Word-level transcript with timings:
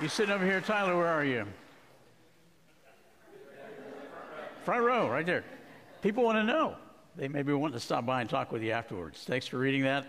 You 0.00 0.08
sitting 0.08 0.34
over 0.34 0.44
here, 0.44 0.60
Tyler, 0.60 0.94
where 0.94 1.06
are 1.06 1.24
you? 1.24 1.46
Front 4.64 4.84
row, 4.84 5.08
right 5.08 5.24
there. 5.24 5.42
People 6.02 6.22
want 6.22 6.36
to 6.36 6.44
know. 6.44 6.76
They 7.16 7.28
maybe 7.28 7.54
want 7.54 7.72
to 7.72 7.80
stop 7.80 8.04
by 8.04 8.20
and 8.20 8.28
talk 8.28 8.52
with 8.52 8.62
you 8.62 8.72
afterwards. 8.72 9.24
Thanks 9.24 9.46
for 9.46 9.56
reading 9.56 9.84
that. 9.84 10.06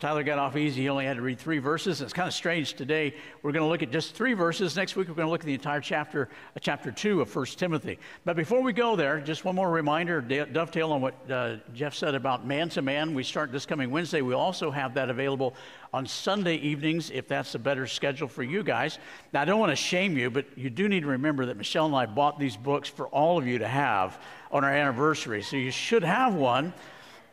Tyler 0.00 0.22
got 0.22 0.38
off 0.38 0.56
easy. 0.56 0.82
He 0.82 0.88
only 0.88 1.06
had 1.06 1.16
to 1.16 1.22
read 1.22 1.40
three 1.40 1.58
verses. 1.58 2.00
It's 2.00 2.12
kind 2.12 2.28
of 2.28 2.34
strange 2.34 2.74
today. 2.74 3.16
We're 3.42 3.50
going 3.50 3.64
to 3.64 3.68
look 3.68 3.82
at 3.82 3.90
just 3.90 4.14
three 4.14 4.32
verses. 4.32 4.76
Next 4.76 4.94
week, 4.94 5.08
we're 5.08 5.14
going 5.14 5.26
to 5.26 5.30
look 5.30 5.40
at 5.40 5.46
the 5.46 5.54
entire 5.54 5.80
chapter, 5.80 6.28
uh, 6.54 6.60
chapter 6.60 6.92
two 6.92 7.20
of 7.20 7.34
1 7.34 7.46
Timothy. 7.46 7.98
But 8.24 8.36
before 8.36 8.62
we 8.62 8.72
go 8.72 8.94
there, 8.94 9.18
just 9.18 9.44
one 9.44 9.56
more 9.56 9.68
reminder, 9.68 10.20
dovetail 10.20 10.92
on 10.92 11.00
what 11.00 11.28
uh, 11.28 11.56
Jeff 11.74 11.96
said 11.96 12.14
about 12.14 12.46
man 12.46 12.68
to 12.68 12.82
man. 12.82 13.12
We 13.12 13.24
start 13.24 13.50
this 13.50 13.66
coming 13.66 13.90
Wednesday. 13.90 14.20
We 14.20 14.34
also 14.34 14.70
have 14.70 14.94
that 14.94 15.10
available 15.10 15.56
on 15.92 16.06
Sunday 16.06 16.54
evenings, 16.58 17.10
if 17.10 17.26
that's 17.26 17.56
a 17.56 17.58
better 17.58 17.88
schedule 17.88 18.28
for 18.28 18.44
you 18.44 18.62
guys. 18.62 19.00
Now, 19.32 19.42
I 19.42 19.46
don't 19.46 19.58
want 19.58 19.72
to 19.72 19.76
shame 19.76 20.16
you, 20.16 20.30
but 20.30 20.46
you 20.54 20.70
do 20.70 20.88
need 20.88 21.00
to 21.00 21.08
remember 21.08 21.46
that 21.46 21.56
Michelle 21.56 21.86
and 21.86 21.96
I 21.96 22.06
bought 22.06 22.38
these 22.38 22.56
books 22.56 22.88
for 22.88 23.08
all 23.08 23.36
of 23.36 23.48
you 23.48 23.58
to 23.58 23.66
have 23.66 24.22
on 24.52 24.62
our 24.62 24.72
anniversary. 24.72 25.42
So 25.42 25.56
you 25.56 25.72
should 25.72 26.04
have 26.04 26.34
one. 26.34 26.72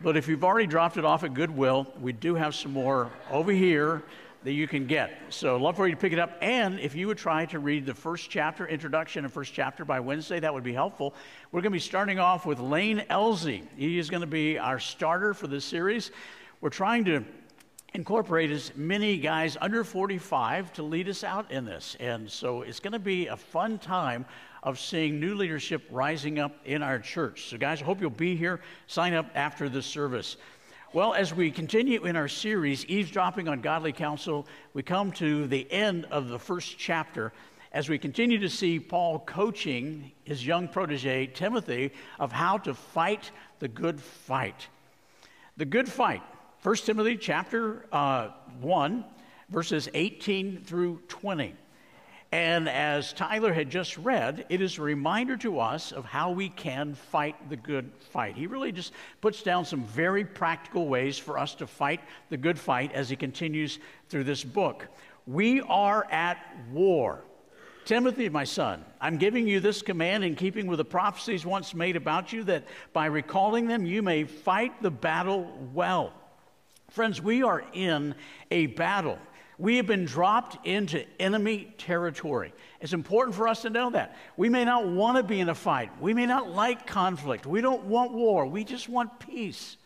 But 0.02 0.18
if 0.18 0.28
you've 0.28 0.44
already 0.44 0.68
dropped 0.68 0.98
it 0.98 1.06
off 1.06 1.24
at 1.24 1.34
Goodwill, 1.34 1.88
we 2.02 2.12
do 2.12 2.36
have 2.36 2.54
some 2.54 2.74
more 2.74 3.12
over 3.32 3.52
here 3.52 4.04
that 4.44 4.52
you 4.52 4.68
can 4.68 4.86
get. 4.86 5.18
So, 5.30 5.58
love 5.58 5.76
for 5.76 5.88
you 5.88 5.96
to 5.96 6.00
pick 6.00 6.14
it 6.14 6.20
up. 6.20 6.38
And 6.40 6.80
if 6.80 6.96
you 6.96 7.08
would 7.08 7.18
try 7.18 7.46
to 7.48 7.60
read 7.60 7.86
the 7.86 7.96
first 7.96 8.30
chapter, 8.30 8.68
introduction 8.68 9.26
and 9.26 9.34
first 9.34 9.54
chapter 9.54 9.86
by 9.86 10.00
Wednesday, 10.00 10.40
that 10.40 10.54
would 10.54 10.64
be 10.64 10.74
helpful. 10.74 11.16
We're 11.52 11.62
going 11.62 11.72
to 11.72 11.78
be 11.78 11.80
starting 11.80 12.20
off 12.20 12.46
with 12.46 12.60
Lane 12.60 13.04
Elzey. 13.10 13.64
He 13.76 13.98
is 13.98 14.10
going 14.10 14.22
to 14.22 14.28
be 14.28 14.60
our 14.60 14.80
starter 14.80 15.34
for 15.34 15.48
this 15.48 15.66
series. 15.66 16.12
We're 16.62 16.70
trying 16.70 17.06
to 17.06 17.26
incorporate 17.96 18.52
as 18.52 18.76
many 18.76 19.18
guys 19.18 19.58
under 19.60 19.84
45 19.84 20.74
to 20.74 20.84
lead 20.84 21.10
us 21.10 21.24
out 21.24 21.50
in 21.50 21.66
this. 21.66 21.96
And 22.00 22.30
so 22.30 22.62
it's 22.62 22.80
going 22.80 22.94
to 22.94 23.00
be 23.00 23.28
a 23.28 23.38
fun 23.38 23.80
time 23.80 24.26
of 24.66 24.80
seeing 24.80 25.20
new 25.20 25.36
leadership 25.36 25.84
rising 25.92 26.40
up 26.40 26.58
in 26.66 26.82
our 26.82 26.98
church. 26.98 27.50
So, 27.50 27.58
guys, 27.58 27.82
I 27.82 27.86
hope 27.86 28.02
you'll 28.02 28.10
be 28.10 28.36
here. 28.36 28.60
Sign 28.88 29.14
up 29.14 29.28
after 29.36 29.70
the 29.70 29.82
service. 29.82 30.38
Well, 30.92 31.14
as 31.14 31.34
we 31.34 31.52
continue 31.52 32.04
in 32.06 32.16
our 32.16 32.28
series, 32.28 32.84
Eavesdropping 32.88 33.48
on 33.48 33.62
Godly 33.62 33.94
Counsel, 33.94 34.48
we 34.74 34.82
come 34.82 35.12
to 35.14 35.46
the 35.46 35.72
end 35.72 36.06
of 36.06 36.30
the 36.30 36.40
first 36.40 36.80
chapter 36.80 37.32
as 37.74 37.90
we 37.90 38.00
continue 38.00 38.40
to 38.40 38.50
see 38.50 38.80
Paul 38.80 39.20
coaching 39.20 40.12
his 40.24 40.46
young 40.46 40.68
protege, 40.68 41.28
Timothy, 41.28 41.92
of 42.20 42.32
how 42.32 42.58
to 42.60 42.74
fight 42.74 43.30
the 43.60 43.68
good 43.68 44.02
fight. 44.02 44.68
The 45.58 45.66
good 45.66 45.88
fight. 45.88 46.24
1 46.64 46.76
Timothy 46.78 47.18
chapter 47.18 47.86
uh, 47.92 48.30
1, 48.62 49.06
verses 49.50 49.90
18 49.94 50.64
through 50.64 51.02
20. 51.08 51.54
And 52.36 52.68
as 52.68 53.14
Tyler 53.14 53.54
had 53.54 53.70
just 53.70 53.98
read, 53.98 54.46
it 54.50 54.60
is 54.60 54.78
a 54.78 54.82
reminder 54.82 55.38
to 55.38 55.62
us 55.62 55.94
of 55.94 56.04
how 56.04 56.32
we 56.32 56.50
can 56.50 56.94
fight 56.94 57.50
the 57.50 57.56
good 57.56 57.90
fight. 58.12 58.36
He 58.36 58.46
really 58.46 58.74
just 58.74 58.92
puts 59.22 59.42
down 59.42 59.64
some 59.64 59.86
very 59.86 60.26
practical 60.26 60.90
ways 60.90 61.18
for 61.18 61.40
us 61.40 61.56
to 61.56 61.66
fight 61.66 62.02
the 62.30 62.36
good 62.36 62.60
fight 62.60 62.92
as 62.92 63.08
he 63.08 63.16
continues 63.16 63.80
through 64.10 64.26
this 64.26 64.44
book. 64.44 64.86
We 65.26 65.62
are 65.62 66.06
at 66.12 66.46
war. 66.74 67.22
Timothy, 67.86 68.28
my 68.28 68.44
son, 68.44 68.84
I'm 69.00 69.16
giving 69.16 69.48
you 69.48 69.62
this 69.62 69.82
command 69.82 70.26
in 70.26 70.36
keeping 70.36 70.68
with 70.68 70.80
the 70.80 70.84
prophecies 70.84 71.46
once 71.46 71.74
made 71.74 71.96
about 71.96 72.34
you, 72.34 72.44
that 72.44 72.66
by 72.92 73.06
recalling 73.06 73.68
them, 73.68 73.86
you 73.86 74.02
may 74.02 74.26
fight 74.26 74.84
the 74.84 74.92
battle 74.92 75.58
well. 75.74 76.12
Friends, 76.90 77.22
we 77.22 77.44
are 77.44 77.64
in 77.72 78.14
a 78.52 78.66
battle. 78.66 79.20
We 79.58 79.78
have 79.78 79.88
been 79.88 80.06
dropped 80.06 80.66
into 80.66 81.06
enemy 81.20 81.74
territory. 81.78 82.54
It's 82.82 82.94
important 82.94 83.36
for 83.36 83.48
us 83.48 83.62
to 83.62 83.70
know 83.70 83.90
that. 83.92 84.18
We 84.36 84.50
may 84.50 84.66
not 84.66 84.88
want 84.88 85.18
to 85.18 85.24
be 85.24 85.40
in 85.40 85.50
a 85.50 85.56
fight. 85.56 85.92
We 86.02 86.14
may 86.14 86.26
not 86.26 86.50
like 86.50 86.86
conflict. 86.86 87.46
We 87.46 87.62
don't 87.62 87.86
want 87.86 88.12
war. 88.12 88.46
We 88.46 88.64
just 88.64 88.90
want 88.90 89.20
peace. 89.20 89.78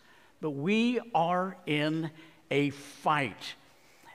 But 0.41 0.51
we 0.51 0.99
are 1.13 1.55
in 1.67 2.09
a 2.49 2.71
fight. 2.71 3.55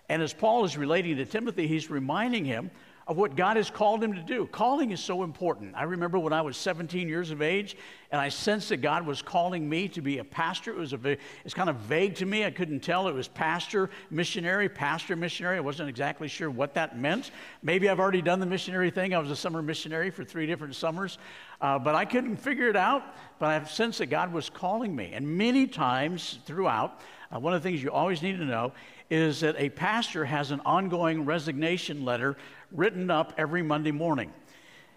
And 0.08 0.22
as 0.22 0.32
Paul 0.34 0.64
is 0.64 0.76
relating 0.76 1.16
to 1.16 1.24
Timothy, 1.24 1.66
he's 1.66 1.88
reminding 1.88 2.44
him 2.44 2.70
of 3.06 3.18
what 3.18 3.36
God 3.36 3.58
has 3.58 3.68
called 3.68 4.02
him 4.02 4.14
to 4.14 4.22
do. 4.22 4.46
Calling 4.46 4.90
is 4.90 5.00
so 5.00 5.24
important. 5.24 5.74
I 5.76 5.82
remember 5.82 6.18
when 6.18 6.32
I 6.32 6.40
was 6.40 6.56
17 6.56 7.06
years 7.06 7.30
of 7.30 7.42
age 7.42 7.76
and 8.10 8.18
I 8.20 8.30
sensed 8.30 8.70
that 8.70 8.78
God 8.78 9.06
was 9.06 9.20
calling 9.20 9.68
me 9.68 9.88
to 9.88 10.00
be 10.00 10.18
a 10.18 10.24
pastor. 10.24 10.70
It 10.70 10.78
was 10.78 10.92
a 10.94 11.18
it's 11.44 11.52
kind 11.52 11.68
of 11.68 11.76
vague 11.76 12.14
to 12.16 12.26
me. 12.26 12.46
I 12.46 12.50
couldn't 12.50 12.80
tell 12.80 13.08
it 13.08 13.12
was 13.12 13.28
pastor, 13.28 13.90
missionary, 14.10 14.70
pastor, 14.70 15.16
missionary. 15.16 15.58
I 15.58 15.60
wasn't 15.60 15.90
exactly 15.90 16.28
sure 16.28 16.50
what 16.50 16.74
that 16.74 16.98
meant. 16.98 17.30
Maybe 17.62 17.90
I've 17.90 18.00
already 18.00 18.22
done 18.22 18.40
the 18.40 18.46
missionary 18.46 18.90
thing. 18.90 19.14
I 19.14 19.18
was 19.18 19.30
a 19.30 19.36
summer 19.36 19.60
missionary 19.60 20.10
for 20.10 20.24
three 20.24 20.46
different 20.46 20.74
summers, 20.74 21.18
uh, 21.60 21.78
but 21.78 21.94
I 21.94 22.06
couldn't 22.06 22.36
figure 22.36 22.68
it 22.68 22.76
out. 22.76 23.02
But 23.38 23.50
I've 23.50 23.70
sensed 23.70 23.98
that 23.98 24.06
God 24.06 24.32
was 24.32 24.48
calling 24.48 24.96
me. 24.96 25.10
And 25.12 25.26
many 25.36 25.66
times 25.66 26.38
throughout, 26.46 27.00
uh, 27.34 27.38
one 27.38 27.52
of 27.52 27.62
the 27.62 27.68
things 27.68 27.82
you 27.82 27.90
always 27.90 28.22
need 28.22 28.38
to 28.38 28.44
know 28.44 28.72
is 29.10 29.40
that 29.40 29.54
a 29.58 29.68
pastor 29.68 30.24
has 30.24 30.50
an 30.50 30.60
ongoing 30.64 31.24
resignation 31.24 32.04
letter 32.04 32.36
written 32.74 33.10
up 33.10 33.32
every 33.38 33.62
Monday 33.62 33.92
morning. 33.92 34.32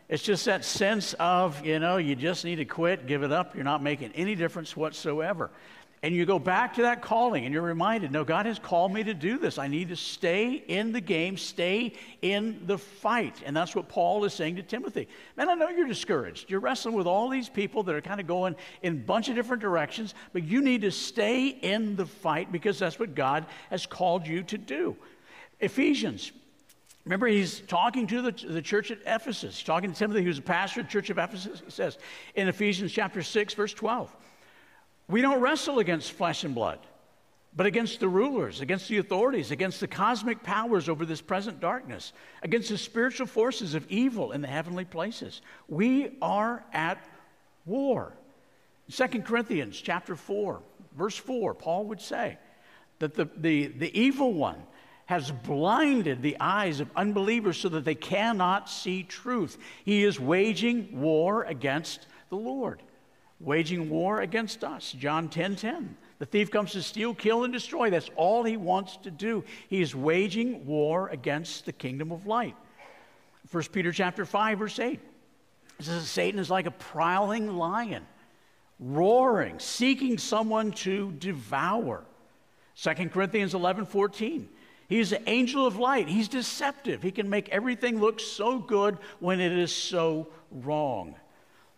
It's 0.10 0.24
just 0.24 0.46
that 0.46 0.64
sense 0.64 1.14
of, 1.20 1.66
you 1.66 1.80
know, 1.80 1.98
you 1.98 2.16
just 2.16 2.46
need 2.46 2.56
to 2.56 2.66
quit, 2.66 3.08
give 3.08 3.24
it 3.24 3.32
up, 3.32 3.56
you're 3.56 3.66
not 3.66 3.84
making 3.84 4.12
any 4.14 4.36
difference 4.36 4.76
whatsoever. 4.76 5.52
And 6.04 6.14
you 6.16 6.26
go 6.28 6.38
back 6.38 6.76
to 6.76 6.84
that 6.84 7.02
calling 7.02 7.46
and 7.46 7.54
you're 7.54 7.64
reminded, 7.64 8.12
no, 8.12 8.24
God 8.24 8.46
has 8.46 8.60
called 8.60 8.94
me 8.94 9.04
to 9.04 9.16
do 9.16 9.40
this. 9.40 9.58
I 9.58 9.68
need 9.68 9.90
to 9.90 9.96
stay 9.96 10.54
in 10.54 10.92
the 10.92 11.02
game, 11.02 11.38
stay 11.38 11.94
in 12.22 12.62
the 12.68 12.78
fight. 12.78 13.42
And 13.44 13.58
that's 13.58 13.76
what 13.76 13.90
Paul 13.90 14.24
is 14.24 14.34
saying 14.34 14.58
to 14.58 14.64
Timothy. 14.64 15.08
Man, 15.36 15.50
I 15.50 15.56
know 15.56 15.70
you're 15.70 15.88
discouraged. 15.88 16.52
You're 16.52 16.60
wrestling 16.60 16.94
with 16.94 17.08
all 17.08 17.30
these 17.30 17.50
people 17.50 17.82
that 17.84 17.96
are 17.96 18.02
kind 18.02 18.22
of 18.22 18.28
going 18.28 18.56
in 18.84 18.94
a 18.94 18.98
bunch 18.98 19.28
of 19.28 19.36
different 19.36 19.62
directions, 19.62 20.14
but 20.34 20.44
you 20.44 20.62
need 20.62 20.82
to 20.82 20.92
stay 20.92 21.48
in 21.48 21.96
the 21.96 22.06
fight 22.06 22.52
because 22.52 22.78
that's 22.78 23.00
what 23.00 23.16
God 23.16 23.48
has 23.72 23.88
called 23.88 24.28
you 24.28 24.44
to 24.44 24.58
do. 24.58 24.96
Ephesians 25.60 26.32
Remember, 27.08 27.28
he's 27.28 27.62
talking 27.62 28.06
to 28.08 28.22
the, 28.22 28.32
the 28.32 28.62
church 28.62 28.92
at 28.92 28.98
Ephesus. 29.06 29.56
He's 29.56 29.64
talking 29.66 29.94
to 29.94 29.98
Timothy, 29.98 30.24
who's 30.26 30.40
a 30.40 30.42
pastor 30.42 30.82
at 30.82 30.88
the 30.88 30.92
church 30.92 31.10
of 31.10 31.18
Ephesus. 31.18 31.62
He 31.64 31.72
says 31.72 31.98
in 32.36 32.50
Ephesians 32.50 32.92
chapter 32.92 33.24
6, 33.24 33.54
verse 33.54 33.74
12, 33.74 34.14
We 35.08 35.22
don't 35.22 35.40
wrestle 35.40 35.80
against 35.80 36.12
flesh 36.12 36.44
and 36.44 36.54
blood, 36.54 36.80
but 37.56 37.66
against 37.66 38.02
the 38.02 38.10
rulers, 38.10 38.60
against 38.60 38.90
the 38.90 38.98
authorities, 38.98 39.52
against 39.52 39.80
the 39.80 39.88
cosmic 39.88 40.44
powers 40.44 40.90
over 40.90 41.06
this 41.06 41.22
present 41.22 41.62
darkness, 41.62 42.12
against 42.44 42.68
the 42.68 42.78
spiritual 42.78 43.26
forces 43.26 43.74
of 43.74 43.90
evil 43.90 44.34
in 44.34 44.42
the 44.42 44.50
heavenly 44.50 44.84
places. 44.84 45.42
We 45.70 46.18
are 46.22 46.66
at 46.74 47.02
war. 47.66 48.12
2 48.92 49.08
Corinthians 49.22 49.80
chapter 49.80 50.18
4, 50.18 50.62
verse 50.98 51.16
4, 51.16 51.54
Paul 51.54 51.86
would 51.86 52.02
say 52.02 52.38
that 53.00 53.16
the, 53.16 53.30
the, 53.38 53.68
the 53.68 53.98
evil 53.98 54.34
one, 54.34 54.62
has 55.08 55.32
blinded 55.32 56.22
the 56.22 56.38
eyes 56.40 56.80
of 56.82 56.90
unbelievers 56.96 57.58
so 57.58 57.70
that 57.70 57.86
they 57.86 57.96
cannot 57.96 58.70
see 58.70 59.04
truth. 59.04 59.58
He 59.86 60.04
is 60.04 60.20
waging 60.20 61.00
war 61.00 61.44
against 61.46 62.08
the 62.30 62.36
Lord, 62.36 62.84
waging 63.40 63.90
war 63.90 64.22
against 64.22 64.66
us. 64.66 64.92
John 64.92 65.30
10 65.30 65.56
10. 65.56 65.98
The 66.20 66.26
thief 66.26 66.52
comes 66.52 66.74
to 66.74 66.82
steal, 66.82 67.14
kill, 67.14 67.46
and 67.46 67.54
destroy. 67.54 67.90
That's 67.90 68.10
all 68.16 68.44
he 68.44 68.58
wants 68.58 68.98
to 68.98 69.12
do. 69.12 69.46
He 69.70 69.82
is 69.82 69.96
waging 69.96 70.66
war 70.66 71.08
against 71.10 71.66
the 71.66 71.74
kingdom 71.74 72.12
of 72.12 72.28
light. 72.28 72.56
1 73.52 73.64
Peter 73.72 73.94
chapter 73.94 74.26
5, 74.26 74.60
verse 74.60 74.78
8. 74.78 75.00
It 75.80 75.86
says 75.86 76.10
Satan 76.10 76.40
is 76.40 76.50
like 76.50 76.66
a 76.66 76.72
prowling 76.72 77.56
lion, 77.56 78.06
roaring, 78.80 79.60
seeking 79.60 80.18
someone 80.18 80.72
to 80.72 81.14
devour. 81.14 82.04
2 82.76 82.94
Corinthians 83.10 83.54
11, 83.54 83.86
14. 83.86 84.50
He's 84.88 85.12
an 85.12 85.24
angel 85.28 85.68
of 85.68 85.78
light. 85.78 86.08
He's 86.08 86.30
deceptive. 86.30 87.04
He 87.04 87.12
can 87.12 87.30
make 87.30 87.50
everything 87.50 88.00
look 88.00 88.20
so 88.20 88.58
good 88.58 88.98
when 89.20 89.40
it 89.42 89.52
is 89.52 89.74
so 89.74 90.28
wrong. 90.50 91.16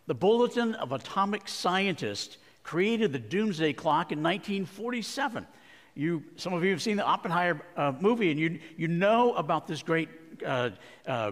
The 0.06 0.14
Bulletin 0.14 0.76
of 0.76 0.92
Atomic 0.92 1.48
Scientists 1.48 2.38
created 2.64 3.12
the 3.12 3.20
doomsday 3.20 3.74
clock 3.74 4.12
in 4.12 4.22
1947. 4.22 5.48
You, 5.96 6.24
some 6.36 6.54
of 6.54 6.64
you 6.64 6.70
have 6.70 6.82
seen 6.82 6.98
the 6.98 7.06
Oppenheimer 7.06 7.62
uh, 7.76 7.94
movie, 8.00 8.30
and 8.30 8.40
you, 8.40 8.60
you 8.78 8.88
know 8.88 9.34
about 9.34 9.68
this 9.68 9.82
great 9.82 10.10
uh, 10.46 10.70
uh, 11.08 11.32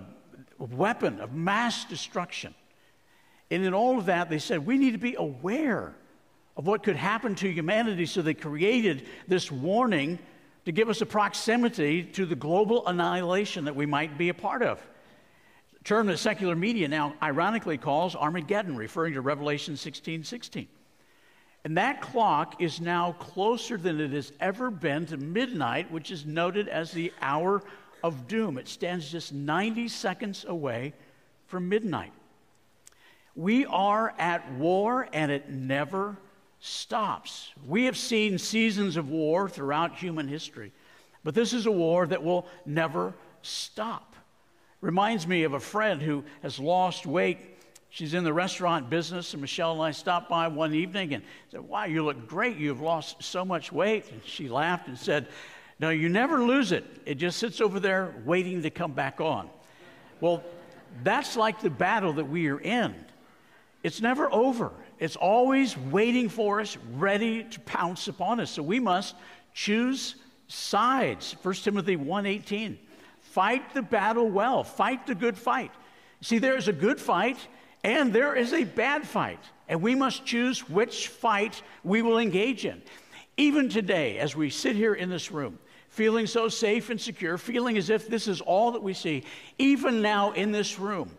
weapon 0.58 1.20
of 1.20 1.34
mass 1.34 1.86
destruction. 1.86 2.56
And 3.52 3.64
in 3.64 3.74
all 3.74 4.00
of 4.00 4.08
that, 4.08 4.30
they 4.30 4.40
said 4.40 4.66
we 4.66 4.78
need 4.78 4.92
to 4.92 4.98
be 4.98 5.16
aware 5.16 5.96
of 6.58 6.66
what 6.66 6.82
could 6.82 6.96
happen 6.96 7.36
to 7.36 7.52
humanity, 7.52 8.08
so 8.08 8.24
they 8.24 8.34
created 8.34 9.06
this 9.28 9.52
warning 9.52 10.18
to 10.68 10.74
give 10.74 10.90
us 10.90 11.00
a 11.00 11.06
proximity 11.06 12.04
to 12.04 12.26
the 12.26 12.36
global 12.36 12.86
annihilation 12.88 13.64
that 13.64 13.76
we 13.78 13.86
might 13.86 14.18
be 14.18 14.28
a 14.28 14.34
part 14.34 14.62
of. 14.62 14.86
A 15.80 15.84
term 15.86 16.08
that 16.08 16.18
secular 16.18 16.58
media 16.58 16.90
now 16.90 17.14
ironically 17.24 17.78
calls 17.78 18.18
Armageddon, 18.18 18.76
referring 18.76 19.14
to 19.14 19.22
Revelation 19.22 19.78
16 19.78 20.26
16. 20.26 20.68
And 21.64 21.78
that 21.78 22.02
clock 22.02 22.62
is 22.62 22.82
now 22.82 23.14
closer 23.14 23.78
than 23.78 24.02
it 24.02 24.12
has 24.12 24.34
ever 24.42 24.70
been 24.70 25.06
to 25.06 25.16
midnight, 25.16 25.90
which 25.90 26.12
is 26.12 26.26
noted 26.26 26.68
as 26.68 26.92
the 26.92 27.14
hour 27.22 27.64
of 28.04 28.28
doom. 28.28 28.58
It 28.58 28.68
stands 28.68 29.10
just 29.10 29.32
90 29.32 29.88
seconds 29.88 30.44
away 30.46 30.94
from 31.46 31.70
midnight. 31.70 32.12
We 33.36 33.66
are 33.68 34.14
at 34.20 34.52
war 34.56 35.08
and 35.14 35.32
it 35.32 35.50
never 35.50 36.18
stops. 36.60 37.52
We 37.66 37.86
have 37.86 37.98
seen 37.98 38.38
seasons 38.38 38.98
of 38.98 39.10
war 39.10 39.50
throughout 39.50 39.96
human 39.96 40.28
history, 40.28 40.72
but 41.24 41.36
this 41.36 41.54
is 41.54 41.66
a 41.66 41.72
war 41.72 42.08
that 42.08 42.24
will 42.24 42.48
never 42.66 43.14
stop. 43.42 44.16
Reminds 44.82 45.28
me 45.28 45.44
of 45.44 45.54
a 45.54 45.60
friend 45.60 46.02
who 46.02 46.24
has 46.42 46.60
lost 46.60 47.06
weight. 47.06 47.40
She's 47.90 48.14
in 48.14 48.24
the 48.24 48.34
restaurant 48.34 48.90
business, 48.90 49.34
and 49.34 49.42
Michelle 49.42 49.74
and 49.74 49.82
I 49.82 49.92
stopped 49.92 50.30
by 50.30 50.48
one 50.48 50.74
evening 50.74 51.14
and 51.14 51.24
said, 51.50 51.62
Wow, 51.62 51.86
you 51.86 52.04
look 52.04 52.28
great. 52.28 52.58
You've 52.58 52.82
lost 52.82 53.24
so 53.24 53.44
much 53.44 53.72
weight. 53.72 54.12
And 54.12 54.22
she 54.24 54.50
laughed 54.50 54.88
and 54.88 54.98
said, 54.98 55.28
No, 55.80 55.90
you 55.90 56.10
never 56.10 56.44
lose 56.44 56.72
it. 56.72 56.86
It 57.06 57.16
just 57.16 57.40
sits 57.40 57.60
over 57.60 57.80
there 57.80 58.14
waiting 58.26 58.62
to 58.64 58.70
come 58.70 58.92
back 58.92 59.20
on. 59.20 59.50
Well, 60.22 60.44
that's 61.04 61.36
like 61.36 61.62
the 61.62 61.70
battle 61.70 62.14
that 62.14 62.26
we 62.26 62.48
are 62.50 62.60
in. 62.60 62.94
It's 63.84 64.02
never 64.02 64.32
over. 64.32 64.72
It's 65.00 65.16
always 65.16 65.78
waiting 65.78 66.30
for 66.30 66.60
us, 66.60 66.78
ready 66.96 67.44
to 67.44 67.60
pounce 67.62 68.08
upon 68.08 68.40
us. 68.40 68.52
So 68.52 68.64
we 68.64 68.80
must 68.80 69.16
choose 69.54 70.16
sides. 70.48 71.36
1 71.42 71.64
Timothy 71.64 71.96
1:18. 71.96 72.78
Fight 73.20 73.74
the 73.74 73.82
battle 73.82 74.30
well. 74.30 74.64
Fight 74.64 75.06
the 75.06 75.16
good 75.16 75.38
fight. 75.38 75.72
See, 76.22 76.40
there 76.40 76.58
is 76.58 76.68
a 76.68 76.74
good 76.74 77.00
fight 77.00 77.38
and 77.84 78.12
there 78.12 78.36
is 78.36 78.54
a 78.54 78.64
bad 78.64 79.08
fight. 79.08 79.40
And 79.68 79.82
we 79.82 79.96
must 79.96 80.26
choose 80.26 80.68
which 80.70 81.10
fight 81.10 81.62
we 81.84 82.02
will 82.02 82.18
engage 82.18 82.66
in. 82.66 82.82
Even 83.36 83.70
today, 83.70 84.18
as 84.18 84.36
we 84.36 84.50
sit 84.50 84.76
here 84.76 84.96
in 84.96 85.10
this 85.10 85.32
room, 85.32 85.60
feeling 85.90 86.26
so 86.26 86.50
safe 86.50 86.90
and 86.90 87.00
secure, 87.00 87.38
feeling 87.38 87.78
as 87.78 87.90
if 87.90 88.08
this 88.08 88.28
is 88.28 88.42
all 88.42 88.72
that 88.72 88.82
we 88.82 88.94
see, 88.94 89.24
even 89.60 90.02
now 90.02 90.32
in 90.32 90.52
this 90.52 90.80
room, 90.80 91.12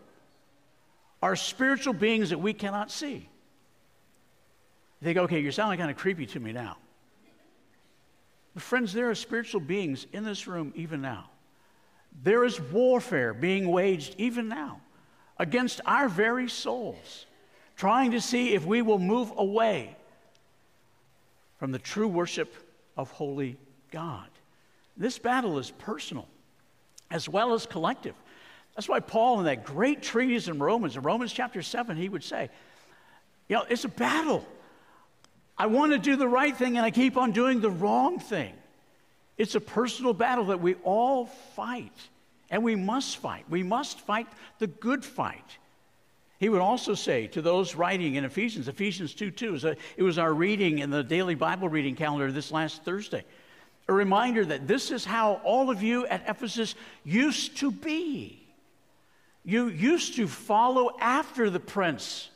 are 1.21 1.35
spiritual 1.35 1.93
beings 1.93 2.29
that 2.31 2.39
we 2.39 2.53
cannot 2.53 2.91
see. 2.91 3.29
They 5.01 5.13
go, 5.13 5.23
okay, 5.23 5.39
you're 5.39 5.51
sounding 5.51 5.79
kind 5.79 5.91
of 5.91 5.97
creepy 5.97 6.25
to 6.27 6.39
me 6.39 6.51
now. 6.51 6.77
But 8.53 8.63
friends, 8.63 8.91
there 8.91 9.09
are 9.09 9.15
spiritual 9.15 9.61
beings 9.61 10.07
in 10.11 10.23
this 10.23 10.47
room 10.47 10.73
even 10.75 11.01
now. 11.01 11.29
There 12.23 12.43
is 12.43 12.59
warfare 12.59 13.33
being 13.33 13.69
waged 13.69 14.15
even 14.17 14.49
now 14.49 14.81
against 15.37 15.79
our 15.85 16.09
very 16.09 16.49
souls, 16.49 17.25
trying 17.77 18.11
to 18.11 18.19
see 18.19 18.53
if 18.53 18.65
we 18.65 18.81
will 18.81 18.99
move 18.99 19.31
away 19.37 19.95
from 21.57 21.71
the 21.71 21.79
true 21.79 22.07
worship 22.07 22.53
of 22.97 23.11
holy 23.11 23.57
God. 23.91 24.27
This 24.97 25.17
battle 25.17 25.59
is 25.59 25.71
personal 25.71 26.27
as 27.11 27.29
well 27.29 27.53
as 27.53 27.65
collective. 27.65 28.15
That's 28.75 28.89
why 28.89 28.99
Paul, 28.99 29.39
in 29.39 29.45
that 29.45 29.65
great 29.65 30.01
treatise 30.01 30.47
in 30.47 30.59
Romans, 30.59 30.95
in 30.95 31.03
Romans 31.03 31.33
chapter 31.33 31.61
7, 31.61 31.97
he 31.97 32.09
would 32.09 32.23
say, 32.23 32.49
You 33.47 33.57
know, 33.57 33.65
it's 33.69 33.85
a 33.85 33.89
battle. 33.89 34.45
I 35.59 35.65
want 35.65 35.91
to 35.91 35.99
do 35.99 36.15
the 36.15 36.27
right 36.27 36.55
thing 36.55 36.77
and 36.77 36.85
I 36.85 36.89
keep 36.89 37.17
on 37.17 37.31
doing 37.31 37.59
the 37.59 37.69
wrong 37.69 38.17
thing. 38.17 38.53
It's 39.37 39.55
a 39.55 39.61
personal 39.61 40.13
battle 40.13 40.45
that 40.45 40.61
we 40.61 40.75
all 40.83 41.25
fight, 41.25 41.95
and 42.49 42.61
we 42.61 42.75
must 42.75 43.17
fight. 43.17 43.45
We 43.49 43.63
must 43.63 44.01
fight 44.01 44.27
the 44.59 44.67
good 44.67 45.05
fight. 45.05 45.57
He 46.39 46.49
would 46.49 46.61
also 46.61 46.93
say 46.93 47.27
to 47.27 47.41
those 47.41 47.73
writing 47.73 48.15
in 48.15 48.25
Ephesians, 48.25 48.67
Ephesians 48.67 49.13
2 49.13 49.31
2, 49.31 49.75
it 49.97 50.03
was 50.03 50.17
our 50.17 50.33
reading 50.33 50.79
in 50.79 50.89
the 50.89 51.03
daily 51.03 51.35
Bible 51.35 51.69
reading 51.69 51.95
calendar 51.95 52.31
this 52.31 52.51
last 52.51 52.83
Thursday, 52.83 53.23
a 53.87 53.93
reminder 53.93 54.45
that 54.45 54.67
this 54.67 54.91
is 54.91 55.05
how 55.05 55.41
all 55.43 55.69
of 55.69 55.83
you 55.83 56.05
at 56.07 56.23
Ephesus 56.27 56.75
used 57.05 57.57
to 57.57 57.71
be. 57.71 58.45
You 59.45 59.67
used 59.67 60.15
to 60.15 60.27
follow 60.27 60.97
after 60.99 61.49
the 61.49 61.61
prince 61.61 62.29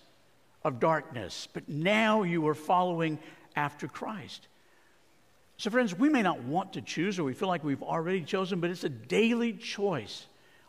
of 0.63 0.79
darkness, 0.79 1.47
but 1.53 1.67
now 1.67 2.23
you 2.23 2.47
are 2.47 2.55
following 2.55 3.19
after 3.55 3.87
Christ. 3.87 4.47
So, 5.57 5.69
friends, 5.69 5.97
we 5.97 6.09
may 6.09 6.21
not 6.21 6.43
want 6.43 6.73
to 6.73 6.81
choose 6.81 7.19
or 7.19 7.23
we 7.23 7.33
feel 7.33 7.47
like 7.47 7.63
we've 7.63 7.83
already 7.83 8.21
chosen, 8.21 8.59
but 8.59 8.69
it's 8.69 8.83
a 8.83 8.89
daily 8.89 9.53
choice. 9.53 10.25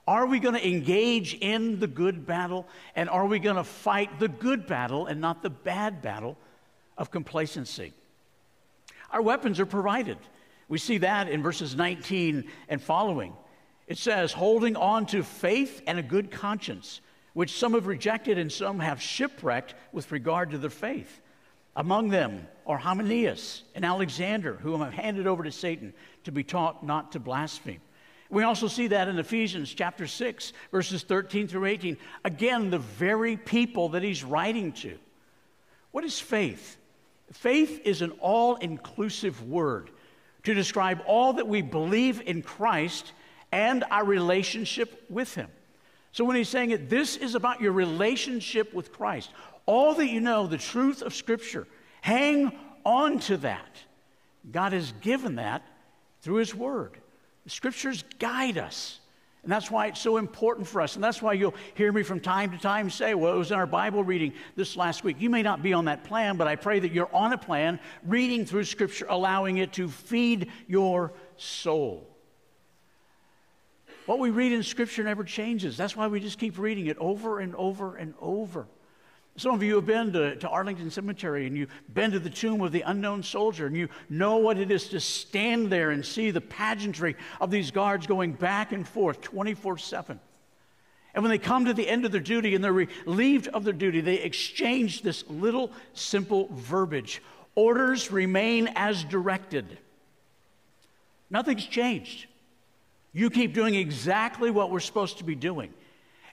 Are 0.07 0.27
we 0.27 0.39
going 0.39 0.55
to 0.55 0.67
engage 0.67 1.35
in 1.35 1.81
the 1.81 1.87
good 1.87 2.27
battle 2.27 2.67
and 2.95 3.09
are 3.09 3.27
we 3.27 3.39
going 3.39 3.57
to 3.57 3.65
fight 3.65 4.19
the 4.19 4.29
good 4.29 4.67
battle 4.67 5.07
and 5.07 5.21
not 5.21 5.43
the 5.43 5.51
bad 5.51 6.03
battle 6.03 6.37
of 6.99 7.11
complacency? 7.11 7.95
Our 9.11 9.23
weapons 9.23 9.61
are 9.61 9.67
provided. 9.67 10.19
We 10.69 10.79
see 10.79 10.99
that 10.99 11.29
in 11.29 11.43
verses 11.43 11.75
19 11.75 12.45
and 12.69 12.83
following. 12.83 13.33
It 13.87 13.99
says, 13.99 14.33
holding 14.33 14.77
on 14.77 15.07
to 15.07 15.23
faith 15.23 15.83
and 15.87 15.99
a 15.99 16.03
good 16.03 16.31
conscience, 16.31 17.01
which 17.35 17.59
some 17.59 17.75
have 17.75 17.87
rejected 17.87 18.39
and 18.39 18.51
some 18.51 18.81
have 18.81 19.03
shipwrecked 19.03 19.75
with 19.93 20.11
regard 20.11 20.51
to 20.53 20.59
their 20.59 20.71
faith. 20.71 21.21
Among 21.77 22.09
them 22.09 22.47
are 22.67 22.79
Hymenaeus 22.79 23.63
and 23.75 23.85
Alexander, 23.85 24.55
whom 24.55 24.81
I 24.81 24.87
have 24.87 24.95
handed 24.95 25.27
over 25.27 25.43
to 25.43 25.53
Satan 25.53 25.93
to 26.25 26.33
be 26.33 26.45
taught 26.45 26.87
not 26.87 27.13
to 27.13 27.21
blaspheme. 27.21 27.81
We 28.31 28.45
also 28.45 28.69
see 28.69 28.87
that 28.89 29.09
in 29.09 29.19
Ephesians 29.19 29.75
chapter 29.75 30.07
6, 30.07 30.53
verses 30.71 31.03
13 31.03 31.47
through 31.47 31.67
18. 31.67 31.97
Again, 32.25 32.71
the 32.71 32.79
very 32.79 33.37
people 33.37 33.91
that 33.91 34.03
he's 34.03 34.25
writing 34.25 34.73
to. 34.73 34.99
What 35.91 36.05
is 36.05 36.19
faith? 36.19 36.77
Faith 37.33 37.81
is 37.85 38.03
an 38.03 38.13
all 38.21 38.57
inclusive 38.57 39.47
word 39.49 39.91
to 40.45 40.55
describe 40.55 41.03
all 41.07 41.35
that 41.35 41.49
we 41.49 41.63
believe 41.63 42.21
in 42.21 42.43
Christ 42.43 43.13
and 43.51 43.85
our 43.91 44.05
relationship 44.05 45.05
with 45.09 45.35
Him. 45.35 45.49
So 46.15 46.25
when 46.25 46.37
he's 46.37 46.49
saying 46.49 46.71
it, 46.71 46.89
this 46.89 47.17
is 47.17 47.35
about 47.35 47.61
your 47.61 47.73
relationship 47.73 48.73
with 48.73 48.93
Christ. 48.93 49.31
All 49.67 49.95
that 49.95 50.07
you 50.07 50.21
know, 50.21 50.47
the 50.47 50.57
truth 50.57 51.03
of 51.03 51.13
Scripture, 51.13 51.67
hang 52.03 52.57
on 52.87 53.19
to 53.21 53.37
that. 53.39 53.77
God 54.49 54.75
has 54.75 54.93
given 55.01 55.35
that 55.37 55.67
through 56.21 56.37
His 56.37 56.55
Word. 56.55 56.93
The 57.43 57.51
Scriptures 57.51 58.05
guide 58.21 58.59
us. 58.59 59.01
And 59.43 59.51
that's 59.51 59.73
why 59.73 59.89
it's 59.89 60.01
so 60.01 60.19
important 60.19 60.69
for 60.69 60.81
us. 60.81 60.95
And 60.95 61.03
that's 61.03 61.21
why 61.21 61.33
you'll 61.33 61.57
hear 61.75 61.91
me 61.91 62.05
from 62.05 62.21
time 62.21 62.53
to 62.53 62.59
time 62.59 62.91
say, 62.91 63.15
well, 63.15 63.35
it 63.35 63.39
was 63.39 63.51
in 63.51 63.57
our 63.57 63.67
Bible 63.67 64.05
reading 64.05 64.35
this 64.55 64.77
last 64.77 65.03
week. 65.03 65.17
You 65.19 65.31
may 65.31 65.43
not 65.43 65.65
be 65.65 65.73
on 65.73 65.87
that 65.87 66.05
plan, 66.05 66.37
but 66.37 66.47
I 66.47 66.55
pray 66.55 66.79
that 66.79 66.93
you're 66.93 67.13
on 67.13 67.33
a 67.33 67.39
plan, 67.39 67.81
reading 68.05 68.47
through 68.47 68.67
Scripture, 68.67 69.07
allowing 69.09 69.57
it 69.57 69.73
to 69.73 69.89
feed 69.89 70.53
your 70.69 71.13
soul. 71.37 72.14
What 74.07 74.19
we 74.19 74.31
read 74.31 74.53
in 74.53 74.63
Scripture 74.63 75.03
never 75.03 75.25
changes. 75.25 75.77
That's 75.77 75.97
why 75.97 76.07
we 76.09 76.21
just 76.21 76.39
keep 76.39 76.59
reading 76.59 76.87
it 76.87 76.99
over 76.99 77.41
and 77.41 77.55
over 77.57 77.97
and 77.97 78.15
over. 78.21 78.67
Some 79.37 79.55
of 79.55 79.63
you 79.63 79.75
have 79.77 79.87
been 79.87 80.13
to, 80.13 80.37
to, 80.37 80.49
Arlington 80.49 80.91
Cemetery 80.91 81.47
and 81.47 81.57
you've 81.57 81.71
been 81.93 82.13
to 82.13 82.21
the 82.21 82.31
tomb 82.31 82.61
of 82.61 82.71
the 82.71 82.83
unknown 82.83 83.25
soldier 83.25 83.67
and 83.67 83.77
you 83.77 83.89
know 84.09 84.37
what 84.37 84.59
it 84.59 84.71
is 84.71 84.89
to 84.91 85.01
stand 85.01 85.71
there 85.71 85.91
and 85.91 86.07
see 86.07 86.31
the 86.31 86.41
pageantry 86.41 87.17
of 87.41 87.51
these 87.51 87.73
guards 87.73 88.07
going 88.07 88.33
back 88.33 88.71
and 88.71 88.87
forth 88.87 89.21
24 89.23 89.79
7. 89.79 90.21
And 91.15 91.23
when 91.23 91.31
they 91.31 91.39
come 91.39 91.65
to 91.65 91.75
the 91.75 91.89
end 91.89 92.05
of 92.05 92.13
their 92.13 92.21
duty 92.21 92.55
and 92.55 92.63
they're 92.63 92.73
relieved 92.73 93.49
of 93.49 93.65
their 93.65 93.73
duty, 93.73 94.01
they 94.01 94.17
exchange 94.17 95.03
this 95.03 95.25
little 95.29 95.73
simple 95.95 96.49
verbiage 96.53 97.21
orders 97.57 98.11
remain 98.11 98.69
as 98.75 99.05
directed. 99.05 99.79
Nothing's 101.31 101.67
changed. 101.67 102.27
You 103.15 103.31
keep 103.31 103.55
doing 103.55 103.75
exactly 103.75 104.51
what 104.51 104.71
we're 104.71 104.81
supposed 104.81 105.19
to 105.19 105.25
be 105.25 105.35
doing. 105.35 105.73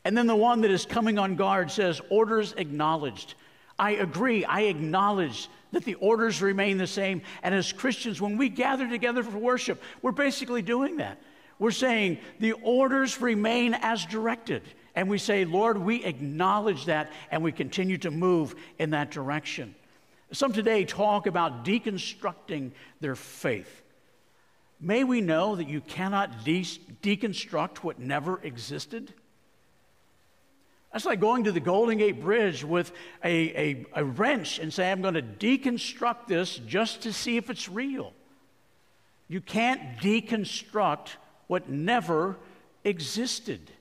And 0.04 0.18
then 0.18 0.28
the 0.28 0.36
one 0.36 0.62
that 0.62 0.72
is 0.72 0.86
coming 0.86 1.18
on 1.18 1.36
guard 1.36 1.72
says, 1.72 2.02
Orders 2.10 2.54
acknowledged. 2.58 3.36
I 3.80 3.92
agree. 3.92 4.44
I 4.44 4.62
acknowledge 4.62 5.50
that 5.72 5.86
the 5.86 5.96
orders 5.96 6.42
remain 6.42 6.78
the 6.78 6.88
same. 6.88 7.22
And 7.42 7.56
as 7.56 7.72
Christians, 7.72 8.22
when 8.22 8.38
we 8.38 8.50
gather 8.50 8.88
together 8.88 9.24
for 9.24 9.38
worship, 9.38 9.82
we're 10.02 10.12
basically 10.12 10.62
doing 10.62 10.98
that. 10.98 11.20
We're 11.58 11.72
saying 11.72 12.20
the 12.40 12.54
orders 12.54 13.22
remain 13.22 13.74
as 13.74 14.06
directed. 14.06 14.64
And 14.96 15.10
we 15.10 15.18
say, 15.18 15.46
Lord, 15.46 15.78
we 15.78 16.04
acknowledge 16.04 16.86
that 16.86 17.12
and 17.32 17.44
we 17.44 17.52
continue 17.52 17.98
to 18.00 18.12
move 18.12 18.56
in 18.78 18.92
that 18.92 19.10
direction. 19.10 19.74
Some 20.32 20.54
today 20.54 20.86
talk 20.86 21.28
about 21.28 21.66
deconstructing 21.66 22.72
their 23.00 23.16
faith. 23.16 23.81
May 24.82 25.04
we 25.04 25.22
know 25.22 25.56
that 25.56 25.70
you 25.70 25.80
cannot 25.80 26.44
de- 26.44 26.64
deconstruct 27.04 27.78
what 27.78 28.00
never 28.00 28.42
existed. 28.42 29.14
That's 30.92 31.06
like 31.06 31.20
going 31.20 31.44
to 31.44 31.52
the 31.52 31.60
Golden 31.60 32.00
Gate 32.00 32.20
Bridge 32.20 32.64
with 32.66 32.92
a, 33.24 33.30
a, 33.30 33.86
a 33.96 34.04
wrench 34.04 34.58
and 34.58 34.74
say, 34.74 34.92
I'm 34.92 35.02
going 35.02 35.14
to 35.14 35.22
deconstruct 35.22 36.28
this 36.28 36.58
just 36.58 37.04
to 37.04 37.14
see 37.14 37.38
if 37.38 37.50
it's 37.50 37.70
real. 37.70 38.12
You 39.30 39.40
can't 39.40 39.98
deconstruct 40.00 41.10
what 41.48 41.70
never 41.70 42.38
existed. 42.84 43.72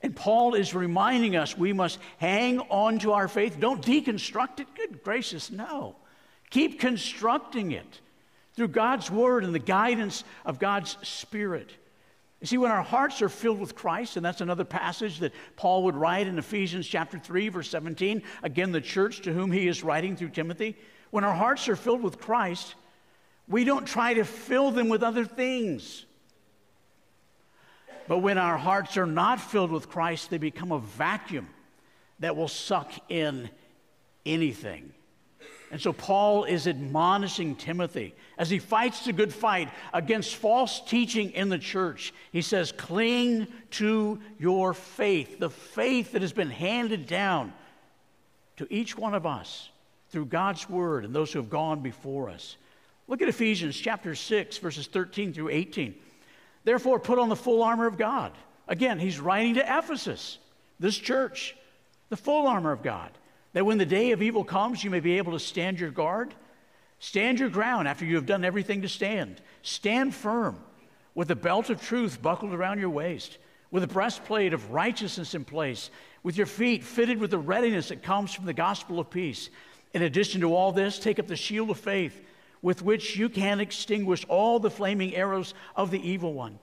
And 0.00 0.16
Paul 0.16 0.54
is 0.54 0.74
reminding 0.74 1.36
us 1.36 1.56
we 1.56 1.72
must 1.72 1.98
hang 2.18 2.60
on 2.60 2.98
to 3.00 3.12
our 3.12 3.28
faith. 3.28 3.60
Don't 3.60 3.84
deconstruct 3.84 4.60
it. 4.60 4.66
Good 4.74 5.02
gracious, 5.04 5.50
no. 5.50 5.96
Keep 6.50 6.80
constructing 6.80 7.72
it 7.72 8.00
through 8.54 8.68
God's 8.68 9.10
word 9.10 9.44
and 9.44 9.54
the 9.54 9.58
guidance 9.58 10.24
of 10.44 10.58
God's 10.58 10.96
Spirit. 11.02 11.70
You 12.40 12.46
see, 12.46 12.58
when 12.58 12.70
our 12.70 12.82
hearts 12.82 13.22
are 13.22 13.28
filled 13.28 13.58
with 13.58 13.74
Christ, 13.74 14.16
and 14.16 14.24
that's 14.24 14.40
another 14.40 14.64
passage 14.64 15.20
that 15.20 15.32
Paul 15.56 15.84
would 15.84 15.96
write 15.96 16.26
in 16.26 16.38
Ephesians 16.38 16.86
chapter 16.86 17.18
3, 17.18 17.48
verse 17.48 17.70
17, 17.70 18.22
again, 18.42 18.70
the 18.70 18.80
church 18.80 19.22
to 19.22 19.32
whom 19.32 19.50
he 19.50 19.66
is 19.66 19.82
writing 19.82 20.14
through 20.14 20.28
Timothy. 20.28 20.76
When 21.10 21.24
our 21.24 21.34
hearts 21.34 21.68
are 21.68 21.76
filled 21.76 22.02
with 22.02 22.20
Christ, 22.20 22.74
we 23.48 23.64
don't 23.64 23.86
try 23.86 24.14
to 24.14 24.24
fill 24.24 24.70
them 24.70 24.88
with 24.88 25.02
other 25.02 25.24
things. 25.24 26.04
But 28.06 28.18
when 28.18 28.36
our 28.36 28.58
hearts 28.58 28.96
are 28.96 29.06
not 29.06 29.40
filled 29.40 29.70
with 29.70 29.88
Christ, 29.88 30.28
they 30.28 30.38
become 30.38 30.72
a 30.72 30.78
vacuum 30.78 31.48
that 32.18 32.36
will 32.36 32.48
suck 32.48 32.92
in 33.08 33.48
anything. 34.26 34.92
And 35.74 35.82
so 35.82 35.92
Paul 35.92 36.44
is 36.44 36.68
admonishing 36.68 37.56
Timothy 37.56 38.14
as 38.38 38.48
he 38.48 38.60
fights 38.60 39.04
the 39.04 39.12
good 39.12 39.34
fight 39.34 39.70
against 39.92 40.36
false 40.36 40.80
teaching 40.80 41.32
in 41.32 41.48
the 41.48 41.58
church. 41.58 42.14
He 42.30 42.42
says, 42.42 42.70
Cling 42.70 43.48
to 43.72 44.20
your 44.38 44.72
faith, 44.72 45.40
the 45.40 45.50
faith 45.50 46.12
that 46.12 46.22
has 46.22 46.32
been 46.32 46.48
handed 46.48 47.08
down 47.08 47.52
to 48.58 48.72
each 48.72 48.96
one 48.96 49.14
of 49.14 49.26
us 49.26 49.68
through 50.10 50.26
God's 50.26 50.70
word 50.70 51.04
and 51.04 51.12
those 51.12 51.32
who 51.32 51.40
have 51.40 51.50
gone 51.50 51.80
before 51.80 52.30
us. 52.30 52.56
Look 53.08 53.20
at 53.20 53.28
Ephesians 53.28 53.76
chapter 53.76 54.14
6, 54.14 54.58
verses 54.58 54.86
13 54.86 55.32
through 55.32 55.48
18. 55.48 55.92
Therefore, 56.62 57.00
put 57.00 57.18
on 57.18 57.28
the 57.28 57.34
full 57.34 57.64
armor 57.64 57.88
of 57.88 57.98
God. 57.98 58.30
Again, 58.68 59.00
he's 59.00 59.18
writing 59.18 59.54
to 59.54 59.78
Ephesus, 59.78 60.38
this 60.78 60.96
church, 60.96 61.56
the 62.10 62.16
full 62.16 62.46
armor 62.46 62.70
of 62.70 62.84
God, 62.84 63.10
that 63.54 63.64
when 63.64 63.78
the 63.78 63.86
day 63.86 64.10
of 64.10 64.20
evil 64.20 64.44
comes, 64.44 64.84
you 64.84 64.90
may 64.90 65.00
be 65.00 65.16
able 65.16 65.32
to 65.32 65.38
stand 65.38 65.80
your 65.80 65.90
guard. 65.90 66.34
Stand 66.98 67.38
your 67.38 67.48
ground 67.48 67.88
after 67.88 68.04
you 68.04 68.16
have 68.16 68.26
done 68.26 68.44
everything 68.44 68.82
to 68.82 68.88
stand. 68.88 69.40
Stand 69.62 70.14
firm 70.14 70.58
with 71.14 71.28
the 71.28 71.36
belt 71.36 71.70
of 71.70 71.80
truth 71.80 72.20
buckled 72.20 72.52
around 72.52 72.80
your 72.80 72.90
waist, 72.90 73.38
with 73.70 73.84
a 73.84 73.88
breastplate 73.88 74.52
of 74.52 74.72
righteousness 74.72 75.34
in 75.34 75.44
place, 75.44 75.90
with 76.24 76.36
your 76.36 76.46
feet 76.46 76.82
fitted 76.82 77.18
with 77.18 77.30
the 77.30 77.38
readiness 77.38 77.88
that 77.88 78.02
comes 78.02 78.34
from 78.34 78.44
the 78.44 78.52
gospel 78.52 78.98
of 78.98 79.08
peace. 79.08 79.50
In 79.92 80.02
addition 80.02 80.40
to 80.40 80.54
all 80.54 80.72
this, 80.72 80.98
take 80.98 81.20
up 81.20 81.28
the 81.28 81.36
shield 81.36 81.70
of 81.70 81.78
faith 81.78 82.20
with 82.60 82.82
which 82.82 83.16
you 83.16 83.28
can 83.28 83.60
extinguish 83.60 84.24
all 84.28 84.58
the 84.58 84.70
flaming 84.70 85.14
arrows 85.14 85.54
of 85.76 85.92
the 85.92 86.08
evil 86.08 86.32
one. 86.32 86.58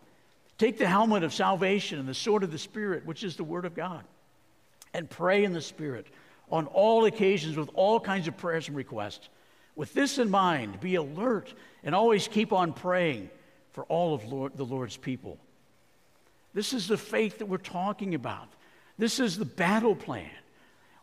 Take 0.58 0.78
the 0.78 0.88
helmet 0.88 1.24
of 1.24 1.34
salvation 1.34 2.00
and 2.00 2.10
the 2.10 2.14
sword 2.14 2.44
of 2.44 2.52
the 2.52 2.58
Spirit, 2.58 3.06
which 3.06 3.24
is 3.24 3.38
the 3.38 3.44
Word 3.44 3.66
of 3.66 3.76
God, 3.76 4.04
and 4.94 5.10
pray 5.10 5.46
in 5.46 5.54
the 5.54 5.62
Spirit 5.62 6.08
on 6.52 6.68
all 6.68 7.06
occasions 7.06 7.56
with 7.56 7.70
all 7.74 8.00
kinds 8.00 8.28
of 8.28 8.38
prayers 8.38 8.68
and 8.68 8.76
requests. 8.76 9.30
With 9.76 9.94
this 9.94 10.18
in 10.18 10.30
mind, 10.30 10.80
be 10.82 10.96
alert 10.96 11.54
and 11.84 11.96
always 11.96 12.28
keep 12.28 12.52
on 12.52 12.74
praying 12.74 13.30
for 13.72 13.86
all 13.86 14.14
of 14.14 14.26
Lord, 14.26 14.58
the 14.58 14.66
Lord's 14.66 14.98
people. 14.98 15.40
This 16.54 16.74
is 16.74 16.88
the 16.88 16.98
faith 16.98 17.40
that 17.40 17.46
we're 17.46 17.58
talking 17.58 18.14
about. 18.14 18.50
This 18.98 19.20
is 19.20 19.38
the 19.38 19.46
battle 19.46 19.96
plan. 19.96 20.30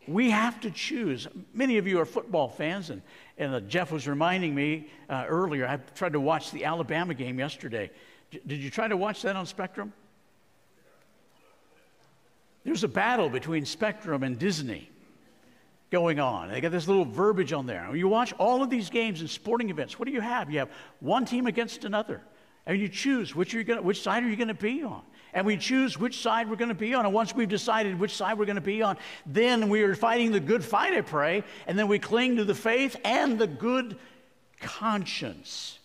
We 0.07 0.29
have 0.29 0.59
to 0.61 0.71
choose. 0.71 1.27
Many 1.53 1.77
of 1.77 1.87
you 1.87 1.99
are 1.99 2.05
football 2.05 2.47
fans, 2.47 2.89
and, 2.89 3.01
and 3.37 3.53
uh, 3.53 3.59
Jeff 3.61 3.91
was 3.91 4.07
reminding 4.07 4.53
me 4.55 4.87
uh, 5.09 5.25
earlier. 5.27 5.67
I 5.67 5.77
tried 5.95 6.13
to 6.13 6.19
watch 6.19 6.51
the 6.51 6.65
Alabama 6.65 7.13
game 7.13 7.39
yesterday. 7.39 7.91
D- 8.31 8.39
did 8.45 8.59
you 8.59 8.69
try 8.69 8.87
to 8.87 8.97
watch 8.97 9.23
that 9.23 9.35
on 9.35 9.45
Spectrum? 9.45 9.93
There's 12.63 12.83
a 12.83 12.87
battle 12.87 13.29
between 13.29 13.65
Spectrum 13.65 14.23
and 14.23 14.37
Disney 14.37 14.89
going 15.91 16.19
on. 16.19 16.49
They 16.49 16.61
got 16.61 16.71
this 16.71 16.87
little 16.87 17.05
verbiage 17.05 17.53
on 17.53 17.65
there. 17.65 17.95
You 17.95 18.07
watch 18.07 18.33
all 18.37 18.61
of 18.61 18.69
these 18.69 18.89
games 18.89 19.21
and 19.21 19.29
sporting 19.29 19.69
events, 19.69 19.97
what 19.97 20.07
do 20.07 20.11
you 20.11 20.21
have? 20.21 20.51
You 20.51 20.59
have 20.59 20.69
one 20.99 21.25
team 21.25 21.47
against 21.47 21.85
another. 21.85 22.21
And 22.65 22.79
you 22.79 22.87
choose 22.87 23.35
which, 23.35 23.55
are 23.55 23.57
you 23.57 23.63
gonna, 23.63 23.81
which 23.81 24.01
side 24.01 24.23
are 24.23 24.29
you 24.29 24.35
going 24.35 24.49
to 24.49 24.53
be 24.53 24.83
on 24.83 25.01
and 25.33 25.45
we 25.45 25.57
choose 25.57 25.97
which 25.97 26.21
side 26.21 26.49
we're 26.49 26.55
going 26.55 26.69
to 26.69 26.75
be 26.75 26.93
on. 26.93 27.05
And 27.05 27.13
once 27.13 27.35
we've 27.35 27.49
decided 27.49 27.99
which 27.99 28.15
side 28.15 28.37
we're 28.37 28.45
going 28.45 28.55
to 28.55 28.61
be 28.61 28.81
on, 28.81 28.97
then 29.25 29.69
we 29.69 29.83
are 29.83 29.95
fighting 29.95 30.31
the 30.31 30.39
good 30.39 30.63
fight, 30.63 30.93
I 30.93 31.01
pray, 31.01 31.43
and 31.67 31.77
then 31.77 31.87
we 31.87 31.99
cling 31.99 32.37
to 32.37 32.45
the 32.45 32.55
faith 32.55 32.95
and 33.03 33.37
the 33.37 33.47
good 33.47 33.97
conscience. 34.59 35.79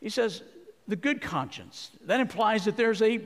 He 0.00 0.08
says, 0.08 0.42
the 0.86 0.96
good 0.96 1.20
conscience. 1.20 1.90
That 2.04 2.20
implies 2.20 2.66
that 2.66 2.76
there's 2.76 3.02
a 3.02 3.18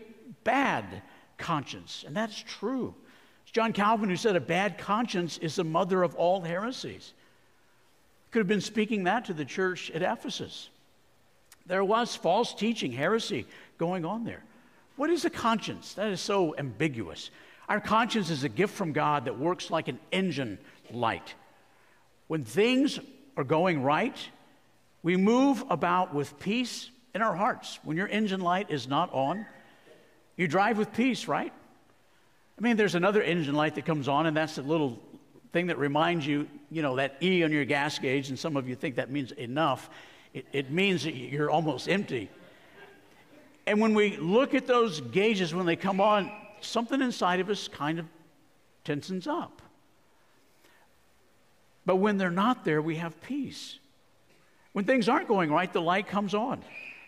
bad 0.45 1.03
conscience, 1.39 2.05
and 2.07 2.17
that's 2.17 2.43
true. 2.47 2.95
It's 3.51 3.57
John 3.57 3.73
Calvin 3.73 4.09
who 4.09 4.15
said 4.15 4.37
a 4.37 4.41
bad 4.41 4.79
conscience 4.79 5.37
is 5.39 5.57
the 5.57 5.65
mother 5.65 6.05
of 6.05 6.15
all 6.15 6.41
heresies. 6.41 7.13
Could 8.31 8.39
have 8.39 8.47
been 8.47 8.61
speaking 8.61 9.03
that 9.05 9.25
to 9.25 9.35
the 9.35 9.45
church 9.45 9.91
at 9.91 10.03
Ephesus. 10.03 10.69
There 11.67 11.83
was 11.83 12.15
false 12.15 12.55
teaching, 12.55 12.93
heresy 12.93 13.47
going 13.77 14.05
on 14.05 14.23
there. 14.23 14.45
What 14.95 15.11
is 15.11 15.25
a 15.25 15.31
conscience? 15.31 15.95
That 15.95 16.13
is 16.13 16.21
so 16.21 16.55
ambiguous. 16.59 17.33
Our 17.69 17.81
conscience 17.81 18.31
is 18.31 18.45
a 18.45 18.49
gift 18.49 18.73
from 18.73 18.93
God 18.93 19.25
that 19.25 19.37
works 19.37 19.69
like 19.69 19.89
an 19.89 19.99
engine 20.13 20.57
light. 20.93 21.35
When 22.29 22.45
things 22.45 23.01
are 23.37 23.43
going 23.43 23.83
right, 23.83 24.17
we 25.03 25.17
move 25.17 25.65
about 25.69 26.15
with 26.15 26.39
peace 26.39 26.89
in 27.17 27.21
our 27.21 27.35
hearts. 27.35 27.81
When 27.83 27.97
your 27.97 28.07
engine 28.07 28.43
light 28.43 28.71
is 28.71 28.87
not 28.87 29.13
on, 29.13 29.45
you 30.37 30.47
drive 30.47 30.79
with 30.79 30.93
peace, 30.93 31.27
right? 31.27 31.53
I 32.61 32.63
mean, 32.63 32.77
there's 32.77 32.95
another 32.95 33.23
engine 33.23 33.55
light 33.55 33.75
that 33.77 33.87
comes 33.87 34.07
on, 34.07 34.27
and 34.27 34.37
that's 34.37 34.57
the 34.57 34.63
little 34.63 35.01
thing 35.53 35.69
that 35.69 35.79
reminds 35.79 36.27
you, 36.27 36.47
you 36.71 36.83
know, 36.83 36.97
that 36.97 37.17
E 37.23 37.43
on 37.43 37.53
your 37.53 37.65
gas 37.65 37.99
gauge, 37.99 38.29
and 38.29 38.39
some 38.39 38.55
of 38.57 38.69
you 38.69 38.75
think 38.75 38.97
that 38.97 39.11
means 39.11 39.33
enough. 39.33 39.89
It, 40.35 40.47
it 40.53 40.71
means 40.71 41.05
that 41.05 41.15
you're 41.15 41.51
almost 41.51 41.89
empty. 41.89 42.29
And 43.67 43.81
when 43.81 43.95
we 43.95 44.17
look 44.19 44.55
at 44.55 44.67
those 44.67 45.01
gauges 45.01 45.55
when 45.55 45.65
they 45.65 45.77
come 45.77 46.01
on, 46.01 46.31
something 46.61 47.01
inside 47.01 47.41
of 47.41 47.49
us 47.49 47.67
kind 47.67 47.99
of 47.99 48.07
tensens 48.85 49.27
up. 49.27 49.63
But 51.87 51.97
when 51.97 52.19
they're 52.19 52.31
not 52.31 52.65
there, 52.65 52.83
we 52.83 52.97
have 52.97 53.21
peace. 53.23 53.79
When 54.73 54.85
things 54.85 55.09
aren't 55.09 55.29
going 55.29 55.51
right, 55.51 55.73
the 55.73 55.81
light 55.81 56.09
comes 56.09 56.35
on 56.35 56.63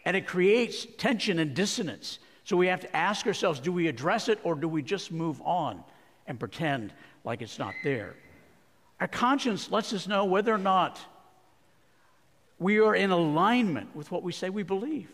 and 0.04 0.16
it 0.16 0.26
creates 0.26 0.86
tension 0.96 1.38
and 1.38 1.54
dissonance. 1.54 2.18
So 2.44 2.56
we 2.56 2.66
have 2.66 2.80
to 2.80 2.96
ask 2.96 3.26
ourselves 3.26 3.60
do 3.60 3.72
we 3.72 3.88
address 3.88 4.28
it 4.28 4.38
or 4.42 4.54
do 4.54 4.68
we 4.68 4.82
just 4.82 5.12
move 5.12 5.40
on 5.42 5.82
and 6.26 6.38
pretend 6.38 6.92
like 7.24 7.42
it's 7.42 7.58
not 7.58 7.74
there? 7.84 8.14
Our 9.00 9.08
conscience 9.08 9.70
lets 9.70 9.92
us 9.92 10.06
know 10.06 10.24
whether 10.24 10.52
or 10.52 10.58
not 10.58 11.00
we 12.58 12.78
are 12.78 12.94
in 12.94 13.10
alignment 13.10 13.94
with 13.96 14.10
what 14.10 14.22
we 14.22 14.32
say 14.32 14.50
we 14.50 14.62
believe 14.62 15.10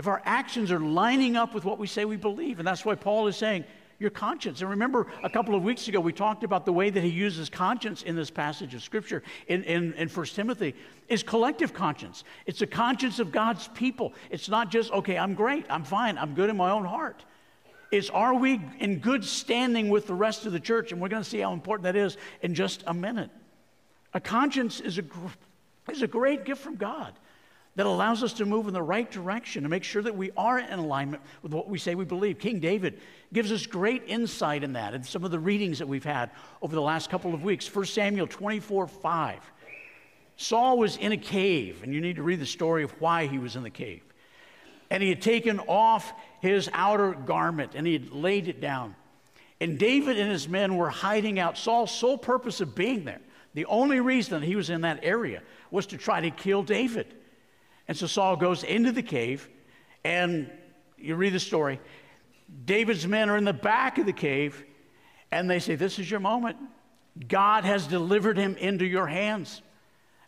if 0.00 0.06
our 0.06 0.22
actions 0.24 0.72
are 0.72 0.80
lining 0.80 1.36
up 1.36 1.52
with 1.52 1.66
what 1.66 1.78
we 1.78 1.86
say 1.86 2.06
we 2.06 2.16
believe. 2.16 2.58
And 2.58 2.66
that's 2.66 2.86
why 2.86 2.94
Paul 2.94 3.26
is 3.26 3.36
saying, 3.36 3.66
your 4.00 4.10
conscience. 4.10 4.62
And 4.62 4.70
remember, 4.70 5.06
a 5.22 5.30
couple 5.30 5.54
of 5.54 5.62
weeks 5.62 5.86
ago, 5.86 6.00
we 6.00 6.12
talked 6.12 6.42
about 6.42 6.64
the 6.64 6.72
way 6.72 6.88
that 6.88 7.04
he 7.04 7.10
uses 7.10 7.50
conscience 7.50 8.02
in 8.02 8.16
this 8.16 8.30
passage 8.30 8.74
of 8.74 8.82
Scripture 8.82 9.22
in, 9.46 9.62
in, 9.64 9.92
in 9.92 10.08
1 10.08 10.26
Timothy 10.26 10.74
is 11.08 11.22
collective 11.22 11.74
conscience. 11.74 12.24
It's 12.46 12.62
a 12.62 12.66
conscience 12.66 13.18
of 13.20 13.30
God's 13.30 13.68
people. 13.68 14.14
It's 14.30 14.48
not 14.48 14.70
just, 14.70 14.90
okay, 14.90 15.18
I'm 15.18 15.34
great, 15.34 15.66
I'm 15.68 15.84
fine, 15.84 16.16
I'm 16.16 16.34
good 16.34 16.48
in 16.48 16.56
my 16.56 16.70
own 16.70 16.86
heart. 16.86 17.24
It's, 17.92 18.08
are 18.08 18.34
we 18.34 18.60
in 18.78 19.00
good 19.00 19.22
standing 19.22 19.90
with 19.90 20.06
the 20.06 20.14
rest 20.14 20.46
of 20.46 20.52
the 20.52 20.60
church? 20.60 20.92
And 20.92 21.00
we're 21.00 21.08
going 21.08 21.22
to 21.22 21.28
see 21.28 21.40
how 21.40 21.52
important 21.52 21.84
that 21.84 21.96
is 21.96 22.16
in 22.40 22.54
just 22.54 22.82
a 22.86 22.94
minute. 22.94 23.30
A 24.14 24.20
conscience 24.20 24.80
is 24.80 24.98
a, 24.98 25.04
is 25.90 26.00
a 26.00 26.06
great 26.06 26.44
gift 26.46 26.62
from 26.62 26.76
God 26.76 27.12
that 27.80 27.86
allows 27.86 28.22
us 28.22 28.34
to 28.34 28.44
move 28.44 28.68
in 28.68 28.74
the 28.74 28.82
right 28.82 29.10
direction 29.10 29.62
to 29.62 29.68
make 29.70 29.84
sure 29.84 30.02
that 30.02 30.14
we 30.14 30.30
are 30.36 30.58
in 30.58 30.78
alignment 30.78 31.22
with 31.42 31.54
what 31.54 31.66
we 31.66 31.78
say 31.78 31.94
we 31.94 32.04
believe. 32.04 32.38
King 32.38 32.60
David 32.60 33.00
gives 33.32 33.50
us 33.50 33.64
great 33.64 34.02
insight 34.06 34.62
in 34.62 34.74
that 34.74 34.92
in 34.92 35.02
some 35.02 35.24
of 35.24 35.30
the 35.30 35.38
readings 35.38 35.78
that 35.78 35.88
we've 35.88 36.04
had 36.04 36.30
over 36.60 36.74
the 36.74 36.82
last 36.82 37.08
couple 37.08 37.32
of 37.32 37.42
weeks. 37.42 37.74
1 37.74 37.86
Samuel 37.86 38.26
24 38.26 38.86
5. 38.86 39.52
Saul 40.36 40.76
was 40.76 40.98
in 40.98 41.12
a 41.12 41.16
cave, 41.16 41.82
and 41.82 41.94
you 41.94 42.02
need 42.02 42.16
to 42.16 42.22
read 42.22 42.38
the 42.38 42.44
story 42.44 42.82
of 42.82 42.90
why 43.00 43.26
he 43.26 43.38
was 43.38 43.56
in 43.56 43.62
the 43.62 43.70
cave. 43.70 44.02
And 44.90 45.02
he 45.02 45.08
had 45.08 45.22
taken 45.22 45.58
off 45.60 46.12
his 46.42 46.68
outer 46.74 47.12
garment 47.12 47.72
and 47.74 47.86
he 47.86 47.94
had 47.94 48.10
laid 48.12 48.46
it 48.46 48.60
down. 48.60 48.94
And 49.58 49.78
David 49.78 50.18
and 50.18 50.30
his 50.30 50.46
men 50.46 50.76
were 50.76 50.90
hiding 50.90 51.38
out. 51.38 51.56
Saul's 51.56 51.90
sole 51.90 52.18
purpose 52.18 52.60
of 52.60 52.74
being 52.74 53.06
there, 53.06 53.22
the 53.54 53.64
only 53.64 54.00
reason 54.00 54.42
he 54.42 54.54
was 54.54 54.68
in 54.68 54.82
that 54.82 55.00
area, 55.02 55.40
was 55.70 55.86
to 55.86 55.96
try 55.96 56.20
to 56.20 56.30
kill 56.30 56.62
David. 56.62 57.14
And 57.90 57.98
so 57.98 58.06
Saul 58.06 58.36
goes 58.36 58.62
into 58.62 58.92
the 58.92 59.02
cave, 59.02 59.48
and 60.04 60.48
you 60.96 61.16
read 61.16 61.32
the 61.32 61.40
story. 61.40 61.80
David's 62.64 63.04
men 63.04 63.28
are 63.28 63.36
in 63.36 63.42
the 63.42 63.52
back 63.52 63.98
of 63.98 64.06
the 64.06 64.12
cave, 64.12 64.64
and 65.32 65.50
they 65.50 65.58
say, 65.58 65.74
This 65.74 65.98
is 65.98 66.08
your 66.08 66.20
moment. 66.20 66.56
God 67.26 67.64
has 67.64 67.88
delivered 67.88 68.38
him 68.38 68.54
into 68.58 68.86
your 68.86 69.08
hands. 69.08 69.60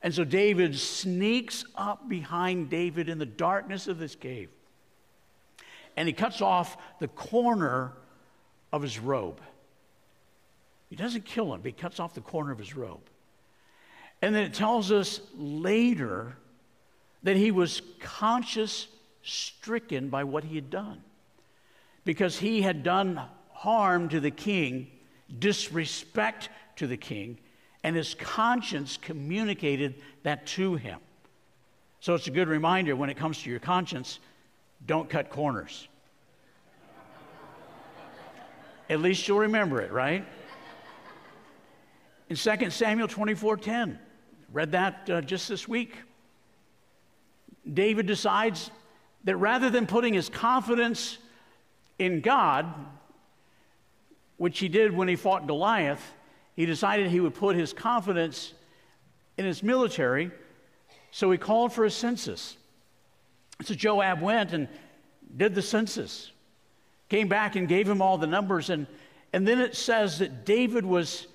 And 0.03 0.13
so 0.13 0.25
David 0.25 0.77
sneaks 0.77 1.65
up 1.77 2.09
behind 2.09 2.69
David 2.69 3.09
in 3.09 3.19
the 3.19 3.27
darkness 3.27 3.87
of 3.87 3.97
this 3.97 4.17
cave. 4.17 4.49
And 5.97 6.09
he 6.09 6.13
cuts 6.13 6.41
off 6.43 6.77
the 6.99 7.07
corner 7.07 7.93
of 8.73 8.83
his 8.83 8.99
robe. 8.99 9.41
He 10.91 10.97
doesn't 10.97 11.25
kill 11.25 11.55
him, 11.55 11.61
but 11.61 11.69
he 11.69 11.81
cuts 11.81 12.01
off 12.01 12.13
the 12.13 12.23
corner 12.23 12.51
of 12.51 12.59
his 12.59 12.75
robe. 12.75 13.09
And 14.21 14.35
then 14.35 14.43
it 14.43 14.53
tells 14.53 14.91
us 14.91 15.21
later 15.37 16.37
that 17.23 17.37
he 17.37 17.51
was 17.51 17.83
conscience 18.01 18.89
stricken 19.23 20.09
by 20.09 20.25
what 20.25 20.45
he 20.45 20.55
had 20.57 20.71
done. 20.71 21.03
because 22.05 22.37
he 22.37 22.63
had 22.63 22.83
done 22.83 23.21
harm 23.53 24.09
to 24.09 24.19
the 24.19 24.31
king, 24.31 24.89
disrespect 25.39 26.49
to 26.75 26.89
the 26.89 26.97
king, 26.97 27.39
and 27.85 27.95
his 27.95 28.15
conscience 28.15 28.97
communicated 28.97 29.95
that 30.25 30.45
to 30.47 30.75
him. 30.75 30.99
So 32.01 32.15
it's 32.17 32.27
a 32.27 32.33
good 32.33 32.49
reminder 32.49 32.97
when 32.97 33.09
it 33.09 33.17
comes 33.17 33.41
to 33.43 33.51
your 33.51 33.61
conscience 33.61 34.19
don't 34.85 35.09
cut 35.09 35.31
corners. 35.31 35.87
At 38.91 39.01
least 39.01 39.29
you'll 39.29 39.39
remember 39.39 39.81
it, 39.81 39.93
right? 39.93 40.27
In 42.29 42.37
2 42.37 42.71
Samuel 42.71 43.07
24:10, 43.07 43.99
read 44.53 44.73
that 44.73 45.09
uh, 45.09 45.21
just 45.21 45.49
this 45.49 45.69
week. 45.69 45.97
David 47.71 48.07
decides 48.07 48.71
that 49.25 49.37
rather 49.37 49.71
than 49.71 49.87
putting 49.87 50.15
his 50.15 50.29
confidence 50.29 51.19
in 51.99 52.21
God, 52.21 52.67
which 54.37 54.59
he 54.59 54.69
did 54.69 54.93
when 54.93 55.09
he 55.09 55.17
fought 55.17 55.47
Goliath, 55.47 56.15
he 56.57 56.67
decided 56.67 57.11
he 57.11 57.21
would 57.21 57.35
put 57.35 57.57
his 57.57 57.73
confidence 57.73 58.55
in 59.39 59.45
his 59.45 59.63
military, 59.63 60.31
so 61.11 61.31
he 61.31 61.39
called 61.39 61.73
for 61.73 61.85
a 61.85 61.91
census. 61.91 62.57
So 63.63 63.75
Joab 63.75 64.21
went 64.21 64.53
and 64.53 64.69
did 65.37 65.55
the 65.55 65.63
census, 65.63 66.33
came 67.09 67.29
back 67.29 67.55
and 67.55 67.69
gave 67.69 67.89
him 67.89 68.03
all 68.03 68.19
the 68.19 68.27
numbers, 68.27 68.71
and, 68.71 68.87
and 69.33 69.47
then 69.47 69.61
it 69.61 69.77
says 69.77 70.19
that 70.19 70.45
David 70.45 70.85
was 70.85 71.29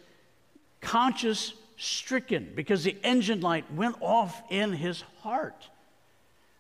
conscience 0.82 1.54
stricken 1.78 2.52
because 2.56 2.84
the 2.84 2.98
engine 3.04 3.40
light 3.40 3.72
went 3.74 3.96
off 4.02 4.42
in 4.50 4.74
his 4.74 5.02
heart 5.22 5.70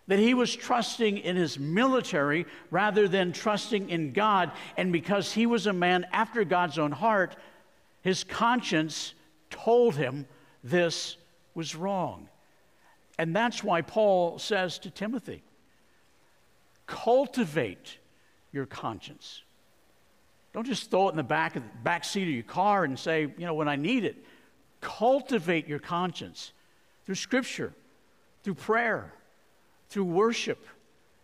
that 0.07 0.19
he 0.19 0.33
was 0.33 0.55
trusting 0.55 1.17
in 1.17 1.35
his 1.35 1.59
military 1.59 2.45
rather 2.71 3.07
than 3.07 3.33
trusting 3.33 3.89
in 3.89 4.13
God. 4.13 4.51
And 4.77 4.91
because 4.91 5.33
he 5.33 5.45
was 5.45 5.67
a 5.67 5.73
man 5.73 6.05
after 6.11 6.43
God's 6.43 6.79
own 6.79 6.91
heart, 6.91 7.35
his 8.01 8.23
conscience 8.23 9.13
told 9.49 9.95
him 9.95 10.25
this 10.63 11.17
was 11.53 11.75
wrong. 11.75 12.29
And 13.19 13.35
that's 13.35 13.63
why 13.63 13.81
Paul 13.81 14.39
says 14.39 14.79
to 14.79 14.89
Timothy 14.89 15.43
cultivate 16.85 17.97
your 18.53 18.65
conscience. 18.65 19.41
Don't 20.53 20.65
just 20.65 20.89
throw 20.89 21.09
it 21.09 21.11
in 21.11 21.17
the 21.17 21.23
back, 21.23 21.57
of 21.57 21.63
the 21.63 21.69
back 21.83 22.05
seat 22.05 22.23
of 22.23 22.29
your 22.29 22.43
car 22.43 22.85
and 22.85 22.97
say, 22.97 23.21
you 23.37 23.45
know, 23.45 23.53
when 23.53 23.67
I 23.67 23.75
need 23.75 24.05
it. 24.05 24.15
Cultivate 24.79 25.67
your 25.67 25.79
conscience 25.79 26.53
through 27.05 27.15
scripture, 27.15 27.73
through 28.43 28.53
prayer, 28.53 29.11
through 29.89 30.05
worship, 30.05 30.65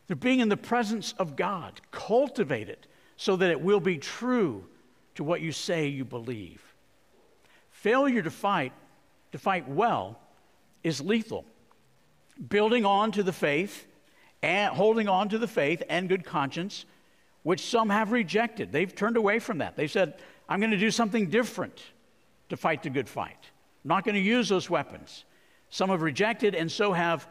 through 0.07 0.17
being 0.17 0.39
in 0.39 0.49
the 0.49 0.57
presence 0.57 1.13
of 1.19 1.35
God. 1.35 1.81
Cultivate 1.91 2.69
it 2.69 2.87
so 3.17 3.35
that 3.35 3.51
it 3.51 3.61
will 3.61 3.79
be 3.79 3.97
true 3.97 4.65
to 5.15 5.23
what 5.23 5.41
you 5.41 5.51
say 5.51 5.87
you 5.87 6.05
believe. 6.05 6.61
Failure 7.71 8.21
to 8.21 8.31
fight, 8.31 8.73
to 9.31 9.37
fight 9.37 9.67
well, 9.67 10.19
is 10.83 11.01
lethal. 11.01 11.45
Building 12.49 12.85
on 12.85 13.11
to 13.11 13.23
the 13.23 13.33
faith 13.33 13.85
and 14.41 14.73
holding 14.73 15.07
on 15.07 15.29
to 15.29 15.37
the 15.37 15.47
faith 15.47 15.83
and 15.89 16.09
good 16.09 16.25
conscience, 16.25 16.85
which 17.43 17.61
some 17.61 17.89
have 17.89 18.11
rejected. 18.11 18.71
They've 18.71 18.93
turned 18.93 19.17
away 19.17 19.39
from 19.39 19.59
that. 19.59 19.75
They 19.75 19.87
said, 19.87 20.15
I'm 20.49 20.59
going 20.59 20.71
to 20.71 20.77
do 20.77 20.91
something 20.91 21.29
different 21.29 21.81
to 22.49 22.57
fight 22.57 22.83
the 22.83 22.89
good 22.89 23.07
fight. 23.07 23.37
I'm 23.83 23.89
not 23.89 24.03
going 24.03 24.15
to 24.15 24.21
use 24.21 24.49
those 24.49 24.69
weapons. 24.69 25.25
Some 25.69 25.89
have 25.89 26.01
rejected, 26.01 26.55
and 26.55 26.71
so 26.71 26.93
have 26.93 27.27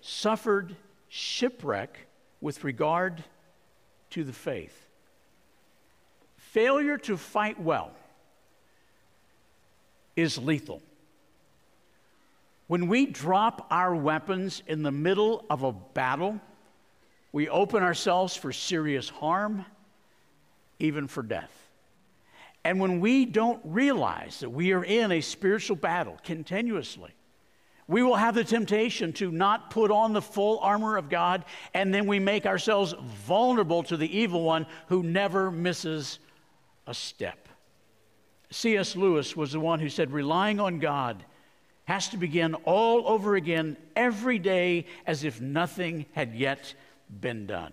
suffered 0.00 0.74
shipwreck 1.08 2.06
with 2.40 2.64
regard 2.64 3.22
to 4.10 4.24
the 4.24 4.32
faith. 4.32 4.88
Failure 6.36 6.98
to 6.98 7.16
fight 7.16 7.60
well 7.60 7.92
is 10.16 10.36
lethal. 10.38 10.82
When 12.66 12.86
we 12.86 13.06
drop 13.06 13.66
our 13.70 13.94
weapons 13.94 14.62
in 14.66 14.82
the 14.82 14.92
middle 14.92 15.44
of 15.50 15.62
a 15.62 15.72
battle, 15.72 16.40
we 17.32 17.48
open 17.48 17.82
ourselves 17.82 18.36
for 18.36 18.52
serious 18.52 19.08
harm, 19.08 19.64
even 20.78 21.08
for 21.08 21.22
death. 21.22 21.52
And 22.64 22.78
when 22.78 23.00
we 23.00 23.24
don't 23.24 23.60
realize 23.64 24.40
that 24.40 24.50
we 24.50 24.72
are 24.72 24.84
in 24.84 25.12
a 25.12 25.20
spiritual 25.20 25.76
battle 25.76 26.18
continuously, 26.24 27.10
we 27.90 28.04
will 28.04 28.14
have 28.14 28.36
the 28.36 28.44
temptation 28.44 29.12
to 29.14 29.32
not 29.32 29.68
put 29.68 29.90
on 29.90 30.12
the 30.12 30.22
full 30.22 30.60
armor 30.60 30.96
of 30.96 31.08
God, 31.08 31.44
and 31.74 31.92
then 31.92 32.06
we 32.06 32.20
make 32.20 32.46
ourselves 32.46 32.94
vulnerable 33.26 33.82
to 33.82 33.96
the 33.96 34.16
evil 34.16 34.44
one 34.44 34.64
who 34.86 35.02
never 35.02 35.50
misses 35.50 36.20
a 36.86 36.94
step. 36.94 37.48
C.S. 38.52 38.94
Lewis 38.94 39.36
was 39.36 39.50
the 39.50 39.58
one 39.58 39.80
who 39.80 39.88
said, 39.88 40.12
relying 40.12 40.60
on 40.60 40.78
God 40.78 41.24
has 41.86 42.08
to 42.10 42.16
begin 42.16 42.54
all 42.54 43.08
over 43.08 43.34
again 43.34 43.76
every 43.96 44.38
day 44.38 44.86
as 45.04 45.24
if 45.24 45.40
nothing 45.40 46.06
had 46.12 46.36
yet 46.36 46.72
been 47.20 47.44
done. 47.44 47.72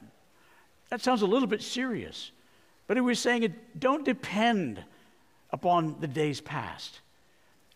That 0.89 1.01
sounds 1.01 1.21
a 1.21 1.27
little 1.27 1.47
bit 1.47 1.61
serious, 1.61 2.31
but 2.87 2.97
he 2.97 3.01
was 3.01 3.19
saying 3.19 3.43
it, 3.43 3.79
don't 3.79 4.03
depend 4.03 4.83
upon 5.51 5.97
the 5.99 6.07
days 6.07 6.41
past. 6.41 7.01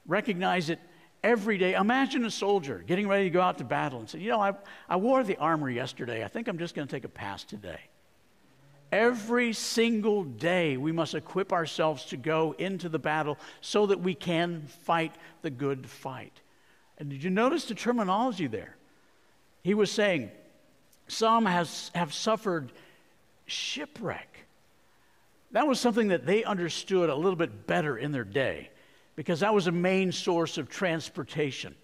Recognize 0.08 0.72
it 0.72 0.80
every 1.24 1.58
day. 1.58 1.74
Imagine 1.74 2.26
a 2.26 2.32
soldier 2.32 2.84
getting 2.86 3.08
ready 3.08 3.26
to 3.26 3.30
go 3.30 3.42
out 3.42 3.58
to 3.60 3.64
battle 3.64 4.00
and 4.00 4.10
say, 4.10 4.20
You 4.20 4.30
know, 4.30 4.42
I, 4.42 4.54
I 4.90 4.96
wore 4.98 5.24
the 5.24 5.38
armor 5.38 5.70
yesterday. 5.70 6.24
I 6.24 6.28
think 6.28 6.48
I'm 6.48 6.58
just 6.58 6.76
going 6.76 6.88
to 6.88 6.92
take 6.94 7.06
a 7.06 7.10
pass 7.10 7.44
today. 7.44 7.80
Every 8.92 9.54
single 9.54 10.26
day, 10.26 10.76
we 10.76 10.92
must 10.92 11.14
equip 11.14 11.54
ourselves 11.54 12.06
to 12.06 12.18
go 12.18 12.56
into 12.58 12.90
the 12.90 13.00
battle 13.00 13.38
so 13.62 13.86
that 13.86 14.02
we 14.02 14.14
can 14.14 14.64
fight 14.84 15.14
the 15.42 15.50
good 15.50 15.90
fight. 15.90 16.34
And 16.98 17.10
did 17.10 17.24
you 17.24 17.30
notice 17.30 17.66
the 17.66 17.76
terminology 17.76 18.48
there? 18.48 18.76
He 19.64 19.74
was 19.74 19.92
saying, 19.92 20.32
Some 21.08 21.46
has, 21.46 21.92
have 21.96 22.14
suffered 22.14 22.72
shipwreck. 23.46 24.28
That 25.52 25.68
was 25.68 25.80
something 25.80 26.10
that 26.10 26.26
they 26.26 26.44
understood 26.44 27.10
a 27.10 27.16
little 27.16 27.36
bit 27.36 27.68
better 27.68 27.98
in 27.98 28.12
their 28.12 28.24
day 28.24 28.70
because 29.16 29.42
that 29.42 29.54
was 29.54 29.68
a 29.68 29.72
main 29.72 30.12
source 30.12 30.58
of 30.58 30.70
transportation. 30.70 31.76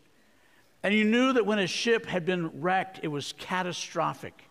And 0.84 0.94
you 0.94 1.04
knew 1.04 1.34
that 1.34 1.46
when 1.46 1.60
a 1.60 1.68
ship 1.68 2.06
had 2.06 2.26
been 2.26 2.62
wrecked, 2.62 3.00
it 3.04 3.08
was 3.10 3.34
catastrophic. 3.38 4.44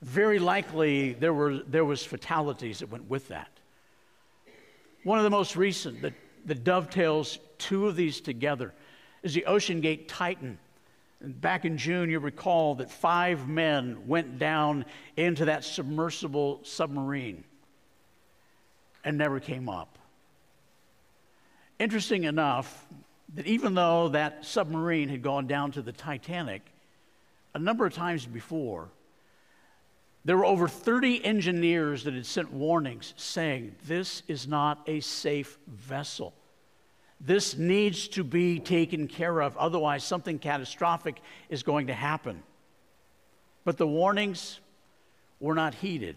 Very 0.00 0.38
likely 0.38 1.14
there 1.14 1.34
were 1.34 1.58
there 1.58 1.84
was 1.84 2.04
fatalities 2.04 2.78
that 2.78 2.90
went 2.90 3.10
with 3.10 3.28
that. 3.28 3.50
One 5.04 5.18
of 5.18 5.24
the 5.24 5.30
most 5.30 5.56
recent 5.56 6.02
that, 6.02 6.14
that 6.46 6.64
dovetails 6.64 7.38
two 7.58 7.86
of 7.86 7.96
these 7.96 8.20
together 8.20 8.72
is 9.22 9.34
the 9.34 9.44
OceanGate 9.46 10.04
Titan. 10.06 10.58
And 11.20 11.40
back 11.40 11.64
in 11.64 11.76
June, 11.76 12.10
you 12.10 12.20
recall 12.20 12.76
that 12.76 12.90
five 12.90 13.48
men 13.48 14.06
went 14.06 14.38
down 14.38 14.84
into 15.16 15.46
that 15.46 15.64
submersible 15.64 16.60
submarine 16.62 17.42
and 19.04 19.18
never 19.18 19.40
came 19.40 19.68
up. 19.68 19.97
Interesting 21.78 22.24
enough 22.24 22.86
that 23.34 23.46
even 23.46 23.74
though 23.74 24.08
that 24.08 24.44
submarine 24.44 25.08
had 25.08 25.22
gone 25.22 25.46
down 25.46 25.72
to 25.72 25.82
the 25.82 25.92
Titanic 25.92 26.62
a 27.54 27.58
number 27.58 27.86
of 27.86 27.94
times 27.94 28.26
before, 28.26 28.88
there 30.24 30.36
were 30.36 30.44
over 30.44 30.68
30 30.68 31.24
engineers 31.24 32.04
that 32.04 32.14
had 32.14 32.26
sent 32.26 32.52
warnings 32.52 33.14
saying, 33.16 33.74
This 33.86 34.22
is 34.28 34.46
not 34.46 34.82
a 34.86 35.00
safe 35.00 35.58
vessel. 35.66 36.34
This 37.20 37.56
needs 37.56 38.08
to 38.08 38.22
be 38.22 38.60
taken 38.60 39.08
care 39.08 39.40
of, 39.40 39.56
otherwise, 39.56 40.04
something 40.04 40.38
catastrophic 40.38 41.20
is 41.48 41.62
going 41.62 41.88
to 41.88 41.94
happen. 41.94 42.42
But 43.64 43.76
the 43.76 43.86
warnings 43.86 44.60
were 45.40 45.54
not 45.54 45.74
heeded. 45.74 46.16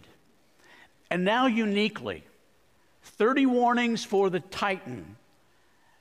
And 1.10 1.24
now, 1.24 1.46
uniquely, 1.46 2.24
30 3.02 3.46
warnings 3.46 4.04
for 4.04 4.30
the 4.30 4.40
Titan 4.40 5.16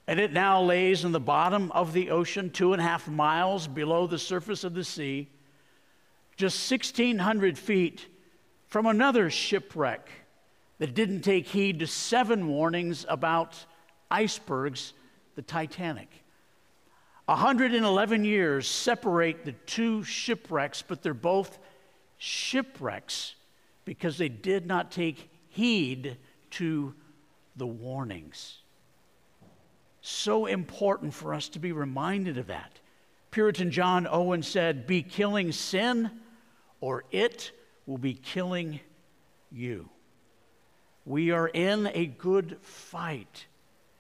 and 0.07 0.19
it 0.19 0.33
now 0.33 0.61
lays 0.61 1.05
in 1.05 1.11
the 1.11 1.19
bottom 1.19 1.71
of 1.71 1.93
the 1.93 2.09
ocean, 2.09 2.49
two 2.49 2.73
and 2.73 2.81
a 2.81 2.85
half 2.85 3.07
miles 3.07 3.67
below 3.67 4.07
the 4.07 4.19
surface 4.19 4.63
of 4.63 4.73
the 4.73 4.83
sea, 4.83 5.29
just 6.37 6.71
1,600 6.71 7.57
feet 7.57 8.07
from 8.67 8.85
another 8.85 9.29
shipwreck 9.29 10.09
that 10.79 10.95
didn't 10.95 11.21
take 11.21 11.47
heed 11.47 11.79
to 11.79 11.87
seven 11.87 12.47
warnings 12.47 13.05
about 13.07 13.65
icebergs, 14.09 14.93
the 15.35 15.41
Titanic. 15.41 16.09
111 17.25 18.25
years 18.25 18.67
separate 18.67 19.45
the 19.45 19.51
two 19.51 20.03
shipwrecks, 20.03 20.81
but 20.81 21.01
they're 21.01 21.13
both 21.13 21.59
shipwrecks 22.17 23.35
because 23.85 24.17
they 24.17 24.29
did 24.29 24.65
not 24.65 24.91
take 24.91 25.29
heed 25.49 26.17
to 26.49 26.93
the 27.55 27.67
warnings. 27.67 28.60
So 30.01 30.47
important 30.47 31.13
for 31.13 31.33
us 31.33 31.49
to 31.49 31.59
be 31.59 31.71
reminded 31.71 32.37
of 32.37 32.47
that. 32.47 32.79
Puritan 33.29 33.71
John 33.71 34.07
Owen 34.09 34.43
said, 34.43 34.87
Be 34.87 35.03
killing 35.03 35.51
sin, 35.51 36.09
or 36.81 37.05
it 37.11 37.51
will 37.85 37.99
be 37.99 38.13
killing 38.13 38.79
you. 39.51 39.89
We 41.05 41.31
are 41.31 41.47
in 41.47 41.87
a 41.93 42.05
good 42.07 42.57
fight, 42.61 43.45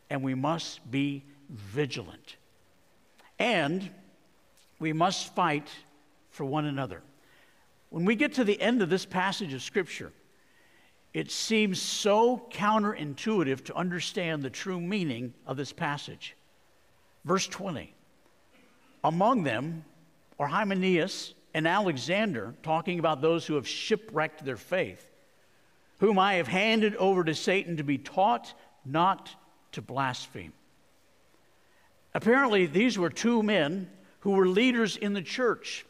and 0.09 0.23
we 0.23 0.35
must 0.35 0.89
be 0.89 1.23
vigilant. 1.49 2.35
And 3.39 3.89
we 4.79 4.93
must 4.93 5.33
fight 5.33 5.69
for 6.29 6.45
one 6.45 6.65
another. 6.65 7.01
When 7.89 8.05
we 8.05 8.15
get 8.15 8.33
to 8.33 8.43
the 8.43 8.59
end 8.61 8.81
of 8.81 8.89
this 8.89 9.05
passage 9.05 9.53
of 9.53 9.61
Scripture, 9.61 10.11
it 11.13 11.29
seems 11.29 11.81
so 11.81 12.47
counterintuitive 12.51 13.65
to 13.65 13.75
understand 13.75 14.43
the 14.43 14.49
true 14.49 14.79
meaning 14.79 15.33
of 15.45 15.57
this 15.57 15.73
passage. 15.73 16.35
Verse 17.25 17.47
20 17.47 17.93
Among 19.03 19.43
them 19.43 19.83
are 20.39 20.47
Hymenaeus 20.47 21.33
and 21.53 21.67
Alexander, 21.67 22.55
talking 22.63 22.99
about 22.99 23.21
those 23.21 23.45
who 23.45 23.55
have 23.55 23.67
shipwrecked 23.67 24.45
their 24.45 24.57
faith, 24.57 25.05
whom 25.99 26.17
I 26.17 26.35
have 26.35 26.47
handed 26.47 26.95
over 26.95 27.23
to 27.23 27.35
Satan 27.35 27.77
to 27.77 27.83
be 27.83 27.97
taught 27.97 28.53
not 28.85 29.35
to 29.73 29.81
blaspheme. 29.81 30.53
Apparently, 32.13 32.65
these 32.65 32.97
were 32.97 33.09
two 33.09 33.43
men 33.43 33.89
who 34.21 34.31
were 34.31 34.47
leaders 34.47 34.97
in 34.97 35.13
the 35.13 35.21
church, 35.21 35.85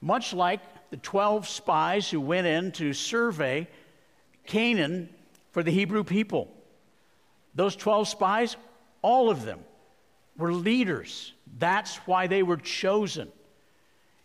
much 0.00 0.34
like 0.34 0.60
the 0.90 0.96
12 0.98 1.48
spies 1.48 2.10
who 2.10 2.20
went 2.20 2.46
in 2.46 2.72
to 2.72 2.92
survey 2.92 3.66
Canaan 4.46 5.08
for 5.52 5.62
the 5.62 5.70
Hebrew 5.70 6.04
people. 6.04 6.48
Those 7.54 7.76
12 7.76 8.08
spies, 8.08 8.56
all 9.02 9.30
of 9.30 9.44
them 9.44 9.60
were 10.36 10.52
leaders. 10.52 11.32
That's 11.58 11.96
why 11.98 12.26
they 12.26 12.42
were 12.42 12.56
chosen. 12.56 13.30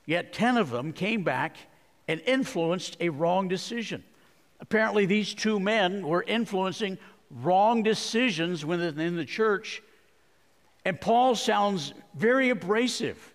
Yet 0.05 0.33
10 0.33 0.57
of 0.57 0.69
them 0.69 0.93
came 0.93 1.23
back 1.23 1.57
and 2.07 2.21
influenced 2.21 2.97
a 2.99 3.09
wrong 3.09 3.47
decision. 3.47 4.03
Apparently, 4.59 5.05
these 5.05 5.33
two 5.33 5.59
men 5.59 6.07
were 6.07 6.23
influencing 6.23 6.97
wrong 7.29 7.83
decisions 7.83 8.65
within 8.65 9.15
the 9.15 9.25
church. 9.25 9.83
And 10.85 10.99
Paul 10.99 11.35
sounds 11.35 11.93
very 12.15 12.49
abrasive. 12.49 13.33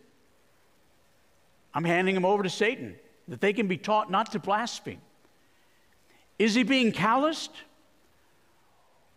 I'm 1.75 1.85
handing 1.85 2.14
them 2.14 2.25
over 2.25 2.42
to 2.42 2.51
Satan 2.51 2.97
that 3.29 3.40
they 3.40 3.53
can 3.53 3.68
be 3.68 3.77
taught 3.77 4.11
not 4.11 4.33
to 4.33 4.38
blaspheme. 4.38 5.01
Is 6.43 6.57
he 6.57 6.65
being 6.65 6.91
calloused 6.91 7.53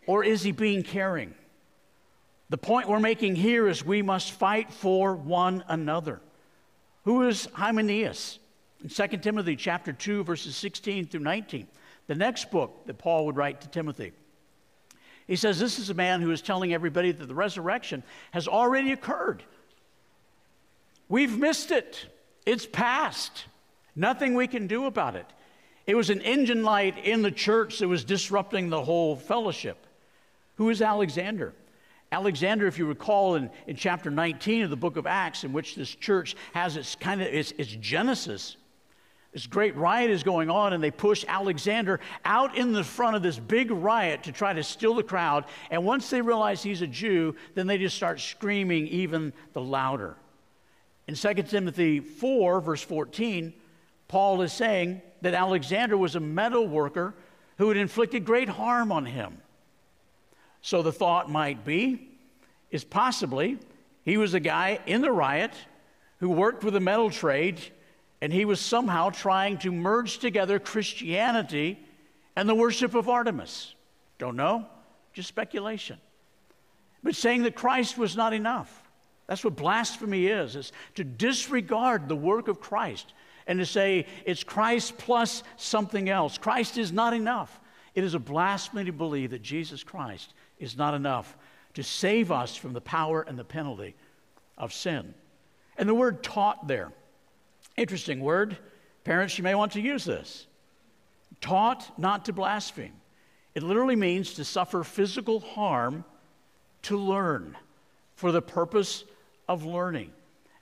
or 0.06 0.22
is 0.22 0.44
he 0.44 0.52
being 0.52 0.84
caring? 0.84 1.34
The 2.50 2.56
point 2.56 2.88
we're 2.88 3.00
making 3.00 3.34
here 3.34 3.66
is 3.66 3.84
we 3.84 4.00
must 4.00 4.30
fight 4.30 4.72
for 4.72 5.16
one 5.16 5.64
another. 5.66 6.20
Who 7.02 7.26
is 7.26 7.48
Hymenaeus? 7.52 8.38
In 8.80 8.90
2 8.90 9.16
Timothy 9.16 9.56
chapter 9.56 9.92
2 9.92 10.22
verses 10.22 10.54
16 10.54 11.08
through 11.08 11.18
19, 11.18 11.66
the 12.06 12.14
next 12.14 12.52
book 12.52 12.86
that 12.86 12.96
Paul 12.96 13.26
would 13.26 13.34
write 13.34 13.60
to 13.62 13.68
Timothy. 13.70 14.12
He 15.26 15.34
says 15.34 15.58
this 15.58 15.80
is 15.80 15.90
a 15.90 15.94
man 15.94 16.20
who 16.20 16.30
is 16.30 16.40
telling 16.40 16.72
everybody 16.72 17.10
that 17.10 17.26
the 17.26 17.34
resurrection 17.34 18.04
has 18.30 18.46
already 18.46 18.92
occurred. 18.92 19.42
We've 21.08 21.36
missed 21.36 21.72
it. 21.72 22.06
It's 22.46 22.66
past. 22.66 23.46
Nothing 23.96 24.34
we 24.34 24.46
can 24.46 24.68
do 24.68 24.86
about 24.86 25.16
it. 25.16 25.26
It 25.86 25.94
was 25.94 26.10
an 26.10 26.20
engine 26.22 26.62
light 26.64 26.98
in 26.98 27.22
the 27.22 27.30
church 27.30 27.78
that 27.78 27.88
was 27.88 28.04
disrupting 28.04 28.70
the 28.70 28.82
whole 28.82 29.14
fellowship. 29.14 29.86
Who 30.56 30.70
is 30.70 30.82
Alexander? 30.82 31.54
Alexander, 32.10 32.66
if 32.66 32.78
you 32.78 32.86
recall 32.86 33.34
in, 33.36 33.50
in 33.66 33.76
chapter 33.76 34.10
19 34.10 34.62
of 34.62 34.70
the 34.70 34.76
book 34.76 34.96
of 34.96 35.06
Acts, 35.06 35.44
in 35.44 35.52
which 35.52 35.74
this 35.74 35.94
church 35.94 36.36
has 36.54 36.76
its 36.76 36.94
kind 36.96 37.20
of 37.20 37.28
its, 37.28 37.52
its 37.52 37.70
genesis, 37.72 38.56
this 39.32 39.46
great 39.46 39.76
riot 39.76 40.10
is 40.10 40.22
going 40.22 40.48
on, 40.48 40.72
and 40.72 40.82
they 40.82 40.90
push 40.90 41.24
Alexander 41.28 42.00
out 42.24 42.56
in 42.56 42.72
the 42.72 42.82
front 42.82 43.16
of 43.16 43.22
this 43.22 43.38
big 43.38 43.70
riot 43.70 44.22
to 44.22 44.32
try 44.32 44.52
to 44.52 44.62
still 44.62 44.94
the 44.94 45.02
crowd. 45.02 45.44
And 45.70 45.84
once 45.84 46.08
they 46.08 46.22
realize 46.22 46.62
he's 46.62 46.80
a 46.80 46.86
Jew, 46.86 47.36
then 47.54 47.66
they 47.66 47.76
just 47.76 47.96
start 47.96 48.18
screaming 48.18 48.86
even 48.88 49.34
the 49.52 49.60
louder. 49.60 50.16
In 51.06 51.14
2 51.14 51.34
Timothy 51.42 52.00
4, 52.00 52.60
verse 52.60 52.80
14, 52.82 53.52
Paul 54.08 54.40
is 54.42 54.52
saying 54.52 55.02
that 55.26 55.34
Alexander 55.34 55.96
was 55.96 56.14
a 56.14 56.20
metal 56.20 56.68
worker 56.68 57.12
who 57.58 57.66
had 57.66 57.76
inflicted 57.76 58.24
great 58.24 58.48
harm 58.48 58.92
on 58.92 59.04
him. 59.04 59.38
So 60.62 60.82
the 60.82 60.92
thought 60.92 61.28
might 61.28 61.64
be 61.64 62.08
is 62.70 62.84
possibly 62.84 63.58
he 64.04 64.18
was 64.18 64.34
a 64.34 64.40
guy 64.40 64.78
in 64.86 65.00
the 65.00 65.10
riot 65.10 65.50
who 66.20 66.30
worked 66.30 66.62
with 66.62 66.74
the 66.74 66.80
metal 66.80 67.10
trade 67.10 67.60
and 68.22 68.32
he 68.32 68.44
was 68.44 68.60
somehow 68.60 69.10
trying 69.10 69.58
to 69.58 69.72
merge 69.72 70.18
together 70.18 70.60
Christianity 70.60 71.76
and 72.36 72.48
the 72.48 72.54
worship 72.54 72.94
of 72.94 73.08
Artemis. 73.08 73.74
Don't 74.18 74.36
know, 74.36 74.64
just 75.12 75.26
speculation. 75.26 75.98
But 77.02 77.16
saying 77.16 77.42
that 77.42 77.56
Christ 77.56 77.98
was 77.98 78.14
not 78.14 78.32
enough. 78.32 78.88
That's 79.26 79.42
what 79.42 79.56
blasphemy 79.56 80.26
is, 80.26 80.54
is 80.54 80.70
to 80.94 81.02
disregard 81.02 82.06
the 82.06 82.14
work 82.14 82.46
of 82.46 82.60
Christ 82.60 83.12
and 83.46 83.58
to 83.58 83.66
say 83.66 84.06
it's 84.24 84.44
Christ 84.44 84.98
plus 84.98 85.42
something 85.56 86.08
else. 86.08 86.38
Christ 86.38 86.78
is 86.78 86.92
not 86.92 87.14
enough. 87.14 87.60
It 87.94 88.04
is 88.04 88.14
a 88.14 88.18
blasphemy 88.18 88.84
to 88.84 88.92
believe 88.92 89.30
that 89.30 89.42
Jesus 89.42 89.82
Christ 89.82 90.34
is 90.58 90.76
not 90.76 90.94
enough 90.94 91.36
to 91.74 91.82
save 91.82 92.32
us 92.32 92.56
from 92.56 92.72
the 92.72 92.80
power 92.80 93.22
and 93.22 93.38
the 93.38 93.44
penalty 93.44 93.94
of 94.58 94.72
sin. 94.72 95.14
And 95.78 95.88
the 95.88 95.94
word 95.94 96.22
taught 96.22 96.66
there, 96.66 96.90
interesting 97.76 98.20
word. 98.20 98.56
Parents, 99.04 99.36
you 99.38 99.44
may 99.44 99.54
want 99.54 99.72
to 99.72 99.80
use 99.80 100.04
this. 100.04 100.46
Taught 101.40 101.98
not 101.98 102.24
to 102.24 102.32
blaspheme. 102.32 102.94
It 103.54 103.62
literally 103.62 103.96
means 103.96 104.34
to 104.34 104.44
suffer 104.44 104.82
physical 104.84 105.40
harm 105.40 106.04
to 106.82 106.96
learn 106.96 107.56
for 108.14 108.32
the 108.32 108.42
purpose 108.42 109.04
of 109.48 109.64
learning. 109.64 110.12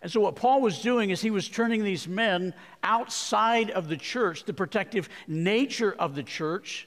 And 0.05 0.13
so, 0.13 0.21
what 0.21 0.37
Paul 0.37 0.61
was 0.61 0.83
doing 0.83 1.09
is 1.09 1.23
he 1.23 1.31
was 1.31 1.49
turning 1.49 1.83
these 1.83 2.07
men 2.07 2.53
outside 2.83 3.71
of 3.71 3.89
the 3.89 3.97
church, 3.97 4.45
the 4.45 4.53
protective 4.53 5.09
nature 5.27 5.97
of 5.99 6.15
the 6.15 6.23
church, 6.23 6.87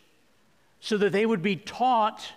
so 0.82 1.00
that 1.00 1.14
they 1.14 1.26
would 1.26 1.42
be 1.42 1.56
taught 1.56 2.32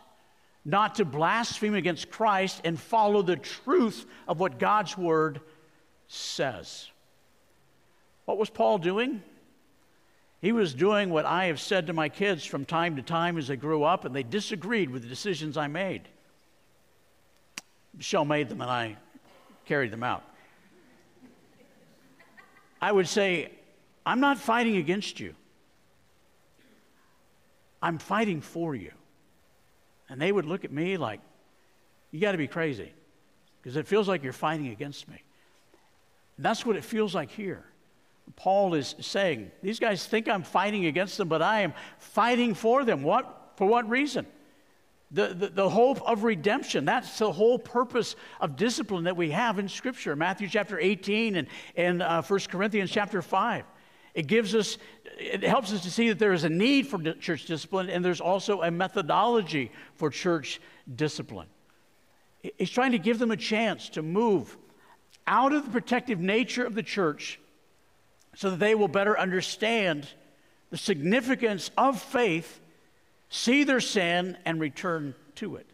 not 0.65 0.95
to 0.95 1.05
blaspheme 1.05 1.75
against 1.75 2.11
Christ 2.11 2.63
and 2.65 2.81
follow 2.81 3.21
the 3.21 3.37
truth 3.37 4.07
of 4.27 4.41
what 4.41 4.59
God's 4.59 4.97
word 4.97 5.43
says. 6.09 6.89
What 8.25 8.39
was 8.39 8.49
Paul 8.49 8.79
doing? 8.79 9.23
He 10.41 10.53
was 10.53 10.73
doing 10.73 11.11
what 11.11 11.27
I 11.27 11.45
have 11.47 11.61
said 11.61 11.89
to 11.89 11.93
my 11.93 12.09
kids 12.09 12.47
from 12.47 12.65
time 12.65 12.97
to 12.97 13.03
time 13.03 13.37
as 13.37 13.49
they 13.49 13.57
grew 13.57 13.85
up, 13.85 14.07
and 14.07 14.17
they 14.17 14.23
disagreed 14.23 14.89
with 14.89 15.03
the 15.03 15.09
decisions 15.11 15.59
I 15.59 15.67
made. 15.67 16.09
Michelle 17.95 18.25
made 18.25 18.49
them, 18.49 18.63
and 18.63 18.71
I 18.71 18.97
carried 19.67 19.91
them 19.91 20.03
out. 20.03 20.25
I 22.81 22.91
would 22.91 23.09
say, 23.09 23.53
I'm 24.07 24.21
not 24.21 24.39
fighting 24.39 24.77
against 24.77 25.21
you. 25.21 25.35
I'm 27.83 27.99
fighting 27.99 28.41
for 28.41 28.75
you. 28.75 28.93
And 30.09 30.21
they 30.21 30.33
would 30.33 30.45
look 30.45 30.65
at 30.65 30.73
me 30.73 30.97
like, 30.97 31.21
you 32.11 32.21
got 32.21 32.33
to 32.33 32.39
be 32.39 32.49
crazy 32.49 32.93
because 33.61 33.77
it 33.77 33.87
feels 33.87 34.09
like 34.09 34.23
you're 34.23 34.33
fighting 34.33 34.69
against 34.69 35.09
me. 35.09 35.23
That's 36.39 36.65
what 36.65 36.77
it 36.77 36.85
feels 36.85 37.15
like 37.15 37.31
here. 37.31 37.65
Paul 38.37 38.75
is 38.75 38.95
saying, 39.01 39.51
these 39.63 39.79
guys 39.79 40.07
think 40.07 40.29
I'm 40.29 40.43
fighting 40.43 40.87
against 40.87 41.19
them, 41.19 41.29
but 41.29 41.43
I 41.43 41.61
am 41.61 41.75
fighting 41.99 42.55
for 42.55 42.85
them. 42.85 43.03
What? 43.03 43.53
For 43.57 43.67
what 43.67 43.89
reason? 43.89 44.27
The, 45.13 45.29
the, 45.29 45.49
the, 45.49 45.69
hope 45.69 46.01
of 46.09 46.23
redemption. 46.23 46.85
That's 46.85 47.19
the 47.19 47.33
whole 47.33 47.59
purpose 47.59 48.15
of 48.41 48.55
discipline 48.55 49.05
that 49.05 49.17
we 49.17 49.31
have 49.31 49.59
in 49.59 49.69
Scripture. 49.69 50.15
Matthew 50.15 50.49
chapter 50.49 50.79
18 50.79 51.35
and, 51.35 51.49
and 51.75 52.01
uh, 52.01 52.23
1 52.23 52.41
Corinthians 52.49 52.93
chapter 52.93 53.21
5. 53.21 53.65
It 54.15 54.27
gives 54.29 54.55
us, 54.55 54.79
it 55.19 55.43
helps 55.43 55.73
us 55.73 55.83
to 55.83 55.91
see 55.91 56.09
that 56.09 56.19
there 56.19 56.33
is 56.33 56.45
a 56.45 56.49
need 56.49 56.87
for 56.87 56.99
church 57.15 57.47
discipline 57.47 57.91
and 57.91 58.05
there's 58.05 58.21
also 58.21 58.63
a 58.63 58.71
methodology 58.71 59.73
for 59.95 60.11
church 60.11 60.61
discipline. 60.95 61.49
He's 62.57 62.71
trying 62.71 62.93
to 62.93 62.99
give 62.99 63.19
them 63.19 63.31
a 63.31 63.37
chance 63.37 63.89
to 63.91 64.03
move 64.03 64.57
out 65.27 65.53
of 65.53 65.65
the 65.65 65.71
protective 65.71 66.21
nature 66.21 66.65
of 66.65 66.75
the 66.75 66.83
church 66.83 67.39
so 68.35 68.51
that 68.51 68.59
they 68.59 68.75
will 68.75 68.89
better 68.89 69.19
understand 69.19 70.09
the 70.71 70.79
significance 70.79 71.71
of 71.77 72.01
faith 72.01 72.61
see 73.31 73.65
their 73.65 73.81
sin, 73.81 74.37
and 74.45 74.61
return 74.61 75.15
to 75.37 75.57
it. 75.57 75.67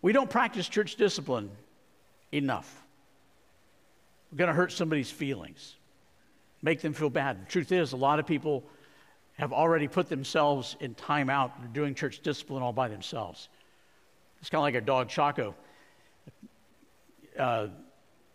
We 0.00 0.12
don't 0.12 0.30
practice 0.30 0.68
church 0.68 0.96
discipline 0.96 1.50
enough. 2.30 2.84
We're 4.30 4.38
going 4.38 4.48
to 4.48 4.54
hurt 4.54 4.70
somebody's 4.70 5.10
feelings, 5.10 5.74
make 6.62 6.82
them 6.82 6.92
feel 6.92 7.10
bad. 7.10 7.42
The 7.46 7.50
truth 7.50 7.72
is, 7.72 7.92
a 7.92 7.96
lot 7.96 8.18
of 8.18 8.26
people 8.26 8.62
have 9.38 9.52
already 9.52 9.88
put 9.88 10.08
themselves 10.08 10.76
in 10.80 10.94
timeout. 10.94 11.52
They're 11.58 11.68
doing 11.72 11.94
church 11.94 12.20
discipline 12.20 12.62
all 12.62 12.72
by 12.72 12.88
themselves. 12.88 13.48
It's 14.40 14.50
kind 14.50 14.60
of 14.60 14.64
like 14.64 14.74
our 14.74 14.80
dog 14.80 15.08
Chaco. 15.08 15.54
Uh, 17.38 17.68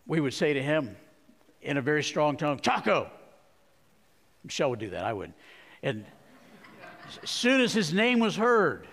we 0.08 0.20
would 0.20 0.34
say 0.34 0.54
to 0.54 0.62
him 0.62 0.96
in 1.62 1.78
a 1.78 1.82
very 1.82 2.04
strong 2.04 2.36
tone, 2.36 2.60
Chaco. 2.60 3.10
Michelle 4.44 4.72
would 4.72 4.80
do 4.80 4.90
that, 4.90 5.06
I 5.06 5.14
would. 5.14 5.34
And 5.84 6.06
As 7.22 7.30
soon 7.30 7.62
as 7.62 7.74
his 7.74 7.94
name 7.94 8.20
was 8.20 8.36
heard, 8.36 8.88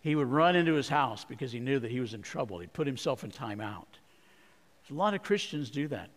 he 0.00 0.14
would 0.14 0.28
run 0.28 0.56
into 0.56 0.74
his 0.74 0.88
house 0.88 1.24
because 1.24 1.52
he 1.52 1.60
knew 1.60 1.78
that 1.78 1.90
he 1.90 2.00
was 2.00 2.14
in 2.14 2.22
trouble. 2.22 2.58
He'd 2.58 2.72
put 2.72 2.86
himself 2.86 3.24
in 3.24 3.30
timeout. 3.30 3.86
A 4.90 4.94
lot 4.94 5.14
of 5.14 5.22
Christians 5.22 5.70
do 5.70 5.88
that. 5.88 6.10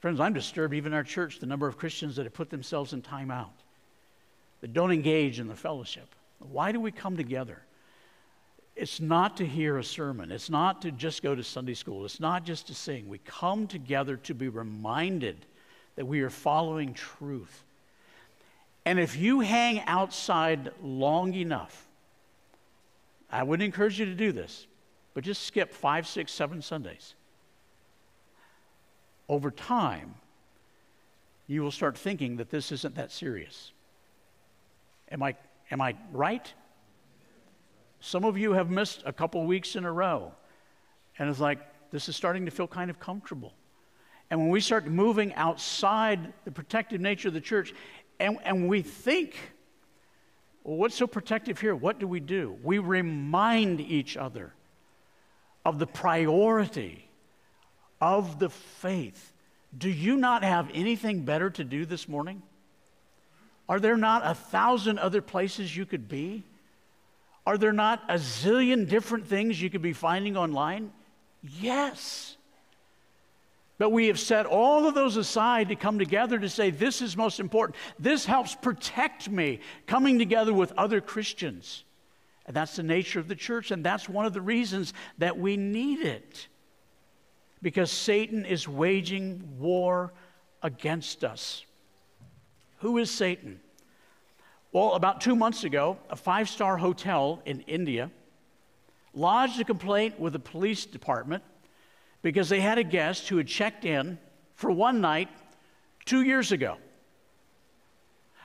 Friends, 0.00 0.20
I'm 0.20 0.34
disturbed, 0.34 0.74
even 0.74 0.92
in 0.92 0.96
our 0.96 1.02
church, 1.02 1.38
the 1.38 1.46
number 1.46 1.66
of 1.66 1.78
Christians 1.78 2.16
that 2.16 2.24
have 2.24 2.34
put 2.34 2.50
themselves 2.50 2.92
in 2.92 3.00
timeout, 3.02 3.48
that 4.60 4.72
don't 4.72 4.92
engage 4.92 5.40
in 5.40 5.48
the 5.48 5.54
fellowship. 5.54 6.14
Why 6.38 6.72
do 6.72 6.80
we 6.80 6.90
come 6.90 7.16
together? 7.16 7.62
It's 8.76 9.00
not 9.00 9.38
to 9.38 9.46
hear 9.46 9.78
a 9.78 9.84
sermon. 9.84 10.30
It's 10.30 10.50
not 10.50 10.82
to 10.82 10.90
just 10.90 11.22
go 11.22 11.34
to 11.34 11.42
Sunday 11.42 11.72
school. 11.72 12.04
It's 12.04 12.20
not 12.20 12.44
just 12.44 12.66
to 12.66 12.74
sing. 12.74 13.08
We 13.08 13.18
come 13.18 13.66
together 13.66 14.18
to 14.18 14.34
be 14.34 14.48
reminded 14.48 15.46
that 15.96 16.06
we 16.06 16.20
are 16.20 16.28
following 16.28 16.92
truth. 16.92 17.64
And 18.86 19.00
if 19.00 19.16
you 19.16 19.40
hang 19.40 19.80
outside 19.80 20.70
long 20.80 21.34
enough, 21.34 21.88
I 23.28 23.42
wouldn't 23.42 23.64
encourage 23.64 23.98
you 23.98 24.06
to 24.06 24.14
do 24.14 24.30
this, 24.30 24.68
but 25.12 25.24
just 25.24 25.42
skip 25.42 25.72
five, 25.72 26.06
six, 26.06 26.30
seven 26.30 26.62
Sundays. 26.62 27.16
Over 29.28 29.50
time, 29.50 30.14
you 31.48 31.62
will 31.62 31.72
start 31.72 31.98
thinking 31.98 32.36
that 32.36 32.50
this 32.50 32.70
isn't 32.70 32.94
that 32.94 33.10
serious. 33.10 33.72
Am 35.10 35.20
I, 35.20 35.34
am 35.72 35.80
I 35.80 35.96
right? 36.12 36.54
Some 37.98 38.24
of 38.24 38.38
you 38.38 38.52
have 38.52 38.70
missed 38.70 39.02
a 39.04 39.12
couple 39.12 39.44
weeks 39.46 39.74
in 39.74 39.84
a 39.84 39.90
row, 39.90 40.30
and 41.18 41.28
it's 41.28 41.40
like, 41.40 41.58
this 41.90 42.08
is 42.08 42.14
starting 42.14 42.44
to 42.44 42.52
feel 42.52 42.68
kind 42.68 42.88
of 42.88 43.00
comfortable. 43.00 43.52
And 44.30 44.40
when 44.40 44.50
we 44.50 44.60
start 44.60 44.86
moving 44.86 45.34
outside 45.34 46.32
the 46.44 46.50
protective 46.52 47.00
nature 47.00 47.28
of 47.28 47.34
the 47.34 47.40
church, 47.40 47.74
and, 48.18 48.38
and 48.44 48.68
we 48.68 48.82
think, 48.82 49.36
well, 50.64 50.76
what's 50.76 50.94
so 50.94 51.06
protective 51.06 51.60
here? 51.60 51.74
What 51.74 51.98
do 51.98 52.08
we 52.08 52.20
do? 52.20 52.56
We 52.62 52.78
remind 52.78 53.80
each 53.80 54.16
other 54.16 54.52
of 55.64 55.78
the 55.78 55.86
priority 55.86 57.08
of 58.00 58.38
the 58.38 58.50
faith. 58.50 59.32
Do 59.76 59.88
you 59.90 60.16
not 60.16 60.42
have 60.44 60.70
anything 60.72 61.24
better 61.24 61.50
to 61.50 61.64
do 61.64 61.84
this 61.84 62.08
morning? 62.08 62.42
Are 63.68 63.80
there 63.80 63.96
not 63.96 64.22
a 64.24 64.34
thousand 64.34 64.98
other 64.98 65.20
places 65.20 65.76
you 65.76 65.86
could 65.86 66.08
be? 66.08 66.44
Are 67.46 67.58
there 67.58 67.72
not 67.72 68.02
a 68.08 68.14
zillion 68.14 68.88
different 68.88 69.26
things 69.26 69.60
you 69.60 69.70
could 69.70 69.82
be 69.82 69.92
finding 69.92 70.36
online? 70.36 70.92
Yes. 71.42 72.35
But 73.78 73.90
we 73.90 74.06
have 74.06 74.18
set 74.18 74.46
all 74.46 74.88
of 74.88 74.94
those 74.94 75.16
aside 75.16 75.68
to 75.68 75.76
come 75.76 75.98
together 75.98 76.38
to 76.38 76.48
say, 76.48 76.70
this 76.70 77.02
is 77.02 77.16
most 77.16 77.40
important. 77.40 77.76
This 77.98 78.24
helps 78.24 78.54
protect 78.54 79.28
me, 79.28 79.60
coming 79.86 80.18
together 80.18 80.54
with 80.54 80.72
other 80.78 81.00
Christians. 81.00 81.84
And 82.46 82.56
that's 82.56 82.76
the 82.76 82.82
nature 82.82 83.20
of 83.20 83.28
the 83.28 83.34
church, 83.34 83.70
and 83.70 83.84
that's 83.84 84.08
one 84.08 84.24
of 84.24 84.32
the 84.32 84.40
reasons 84.40 84.94
that 85.18 85.38
we 85.38 85.56
need 85.56 86.00
it. 86.00 86.48
Because 87.60 87.90
Satan 87.90 88.44
is 88.46 88.66
waging 88.66 89.42
war 89.58 90.12
against 90.62 91.24
us. 91.24 91.64
Who 92.78 92.98
is 92.98 93.10
Satan? 93.10 93.60
Well, 94.72 94.94
about 94.94 95.20
two 95.20 95.36
months 95.36 95.64
ago, 95.64 95.98
a 96.08 96.16
five 96.16 96.48
star 96.48 96.76
hotel 96.76 97.42
in 97.44 97.60
India 97.62 98.10
lodged 99.12 99.60
a 99.60 99.64
complaint 99.64 100.20
with 100.20 100.34
the 100.34 100.38
police 100.38 100.86
department 100.86 101.42
because 102.26 102.48
they 102.48 102.60
had 102.60 102.76
a 102.76 102.82
guest 102.82 103.28
who 103.28 103.36
had 103.36 103.46
checked 103.46 103.84
in 103.84 104.18
for 104.56 104.72
one 104.72 105.00
night 105.00 105.28
two 106.06 106.22
years 106.22 106.50
ago. 106.50 106.76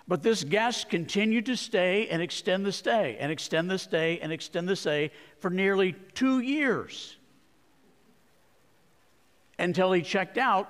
But 0.08 0.22
this 0.22 0.44
guest 0.44 0.88
continued 0.88 1.48
to 1.48 1.58
stay 1.58 2.08
and 2.10 2.22
extend 2.22 2.64
the 2.64 2.72
stay 2.72 3.18
and 3.20 3.32
extend 3.32 3.72
the 3.72 3.80
stay 3.80 4.20
and 4.20 4.32
extend 4.32 4.70
the 4.70 4.76
stay 4.76 5.10
for 5.40 5.50
nearly 5.50 5.96
two 6.14 6.42
years 6.42 7.18
until 9.58 9.92
he 9.94 10.04
checked 10.04 10.38
out 10.38 10.70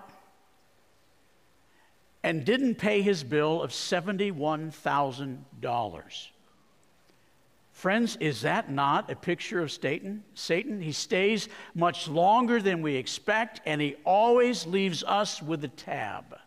and 2.23 2.45
didn't 2.45 2.75
pay 2.75 3.01
his 3.01 3.25
bill 3.25 3.61
of 3.61 3.71
$71,000. 3.71 6.27
Friends, 7.81 8.15
is 8.19 8.41
that 8.41 8.69
not 8.69 9.09
a 9.09 9.15
picture 9.15 9.59
of 9.59 9.71
Satan? 9.71 10.23
Satan, 10.35 10.79
he 10.79 10.91
stays 10.91 11.49
much 11.73 12.07
longer 12.07 12.61
than 12.61 12.83
we 12.83 12.95
expect, 12.95 13.59
and 13.65 13.81
he 13.81 13.95
always 14.05 14.67
leaves 14.67 15.03
us 15.03 15.41
with 15.41 15.63
a 15.63 15.67
tab. 15.67 16.37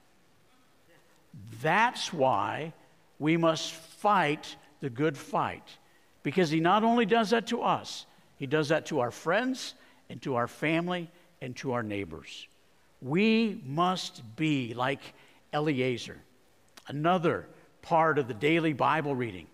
That's 1.60 2.12
why 2.12 2.72
we 3.18 3.36
must 3.36 3.72
fight 3.72 4.54
the 4.78 4.88
good 4.88 5.18
fight, 5.18 5.76
because 6.22 6.50
he 6.50 6.60
not 6.60 6.84
only 6.84 7.04
does 7.04 7.30
that 7.30 7.48
to 7.48 7.62
us, 7.62 8.06
he 8.38 8.46
does 8.46 8.68
that 8.68 8.86
to 8.86 9.00
our 9.00 9.10
friends 9.10 9.74
and 10.08 10.22
to 10.22 10.36
our 10.36 10.46
family 10.46 11.10
and 11.40 11.56
to 11.56 11.72
our 11.72 11.82
neighbors. 11.82 12.46
We 13.02 13.60
must 13.66 14.22
be 14.36 14.72
like 14.72 15.00
Eliezer, 15.52 16.18
another 16.86 17.48
part 17.82 18.20
of 18.20 18.28
the 18.28 18.34
daily 18.34 18.72
Bible 18.72 19.16
reading. 19.16 19.48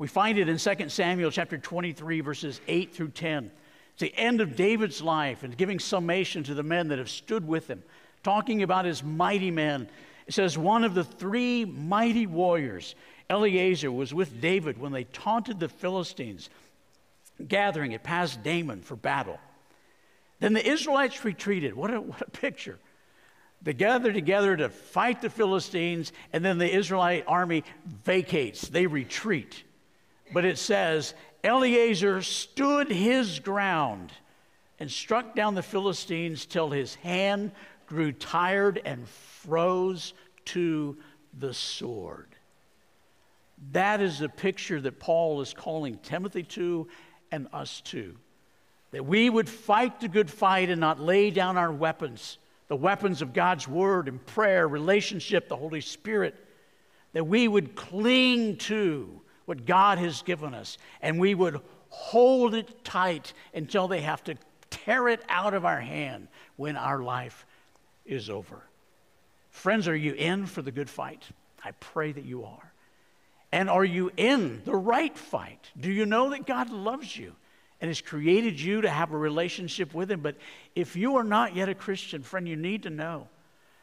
We 0.00 0.08
find 0.08 0.38
it 0.38 0.48
in 0.48 0.56
2 0.56 0.88
Samuel 0.88 1.30
chapter 1.30 1.58
23, 1.58 2.22
verses 2.22 2.58
8 2.66 2.94
through 2.94 3.10
10. 3.10 3.50
It's 3.92 4.00
the 4.00 4.16
end 4.16 4.40
of 4.40 4.56
David's 4.56 5.02
life 5.02 5.42
and 5.42 5.54
giving 5.54 5.78
summation 5.78 6.42
to 6.44 6.54
the 6.54 6.62
men 6.62 6.88
that 6.88 6.96
have 6.96 7.10
stood 7.10 7.46
with 7.46 7.68
him, 7.68 7.82
talking 8.22 8.62
about 8.62 8.86
his 8.86 9.04
mighty 9.04 9.50
men. 9.50 9.90
It 10.26 10.32
says, 10.32 10.56
One 10.56 10.84
of 10.84 10.94
the 10.94 11.04
three 11.04 11.66
mighty 11.66 12.26
warriors, 12.26 12.94
Eliezer, 13.28 13.92
was 13.92 14.14
with 14.14 14.40
David 14.40 14.78
when 14.78 14.92
they 14.92 15.04
taunted 15.04 15.60
the 15.60 15.68
Philistines, 15.68 16.48
gathering 17.46 17.92
at 17.92 18.02
Pas 18.02 18.34
Dammim 18.36 18.80
for 18.80 18.96
battle. 18.96 19.38
Then 20.38 20.54
the 20.54 20.66
Israelites 20.66 21.26
retreated. 21.26 21.74
What 21.74 21.92
a, 21.92 22.00
what 22.00 22.22
a 22.22 22.30
picture. 22.30 22.78
They 23.60 23.74
gather 23.74 24.14
together 24.14 24.56
to 24.56 24.70
fight 24.70 25.20
the 25.20 25.28
Philistines, 25.28 26.14
and 26.32 26.42
then 26.42 26.56
the 26.56 26.74
Israelite 26.74 27.24
army 27.28 27.64
vacates, 27.84 28.66
they 28.66 28.86
retreat. 28.86 29.64
But 30.32 30.44
it 30.44 30.58
says, 30.58 31.14
Eliezer 31.42 32.22
stood 32.22 32.90
his 32.90 33.38
ground 33.40 34.12
and 34.78 34.90
struck 34.90 35.34
down 35.34 35.54
the 35.54 35.62
Philistines 35.62 36.46
till 36.46 36.70
his 36.70 36.94
hand 36.96 37.52
grew 37.86 38.12
tired 38.12 38.80
and 38.84 39.08
froze 39.08 40.14
to 40.46 40.96
the 41.38 41.52
sword. 41.52 42.28
That 43.72 44.00
is 44.00 44.18
the 44.18 44.28
picture 44.28 44.80
that 44.80 45.00
Paul 45.00 45.40
is 45.40 45.52
calling 45.52 45.98
Timothy 45.98 46.44
to 46.44 46.88
and 47.30 47.48
us 47.52 47.80
to. 47.82 48.16
That 48.92 49.04
we 49.04 49.28
would 49.28 49.48
fight 49.48 50.00
the 50.00 50.08
good 50.08 50.30
fight 50.30 50.70
and 50.70 50.80
not 50.80 51.00
lay 51.00 51.30
down 51.30 51.56
our 51.56 51.72
weapons 51.72 52.38
the 52.70 52.76
weapons 52.76 53.20
of 53.20 53.32
God's 53.32 53.66
word 53.66 54.06
and 54.06 54.24
prayer, 54.26 54.68
relationship, 54.68 55.48
the 55.48 55.56
Holy 55.56 55.80
Spirit, 55.80 56.36
that 57.12 57.26
we 57.26 57.48
would 57.48 57.74
cling 57.74 58.58
to 58.58 59.20
what 59.44 59.66
God 59.66 59.98
has 59.98 60.22
given 60.22 60.54
us 60.54 60.78
and 61.00 61.18
we 61.18 61.34
would 61.34 61.60
hold 61.88 62.54
it 62.54 62.84
tight 62.84 63.32
until 63.54 63.88
they 63.88 64.00
have 64.00 64.22
to 64.24 64.36
tear 64.70 65.08
it 65.08 65.22
out 65.28 65.54
of 65.54 65.64
our 65.64 65.80
hand 65.80 66.28
when 66.56 66.76
our 66.76 67.02
life 67.02 67.46
is 68.04 68.30
over. 68.30 68.62
Friends, 69.50 69.88
are 69.88 69.96
you 69.96 70.12
in 70.12 70.46
for 70.46 70.62
the 70.62 70.70
good 70.70 70.88
fight? 70.88 71.24
I 71.64 71.72
pray 71.72 72.12
that 72.12 72.24
you 72.24 72.44
are. 72.44 72.72
And 73.52 73.68
are 73.68 73.84
you 73.84 74.12
in 74.16 74.62
the 74.64 74.76
right 74.76 75.16
fight? 75.16 75.70
Do 75.78 75.90
you 75.90 76.06
know 76.06 76.30
that 76.30 76.46
God 76.46 76.70
loves 76.70 77.16
you? 77.16 77.34
and 77.80 77.88
has 77.88 78.00
created 78.00 78.60
you 78.60 78.82
to 78.82 78.90
have 78.90 79.12
a 79.12 79.16
relationship 79.16 79.94
with 79.94 80.10
Him. 80.10 80.20
But 80.20 80.36
if 80.74 80.96
you 80.96 81.16
are 81.16 81.24
not 81.24 81.56
yet 81.56 81.68
a 81.68 81.74
Christian, 81.74 82.22
friend, 82.22 82.46
you 82.48 82.56
need 82.56 82.82
to 82.82 82.90
know 82.90 83.28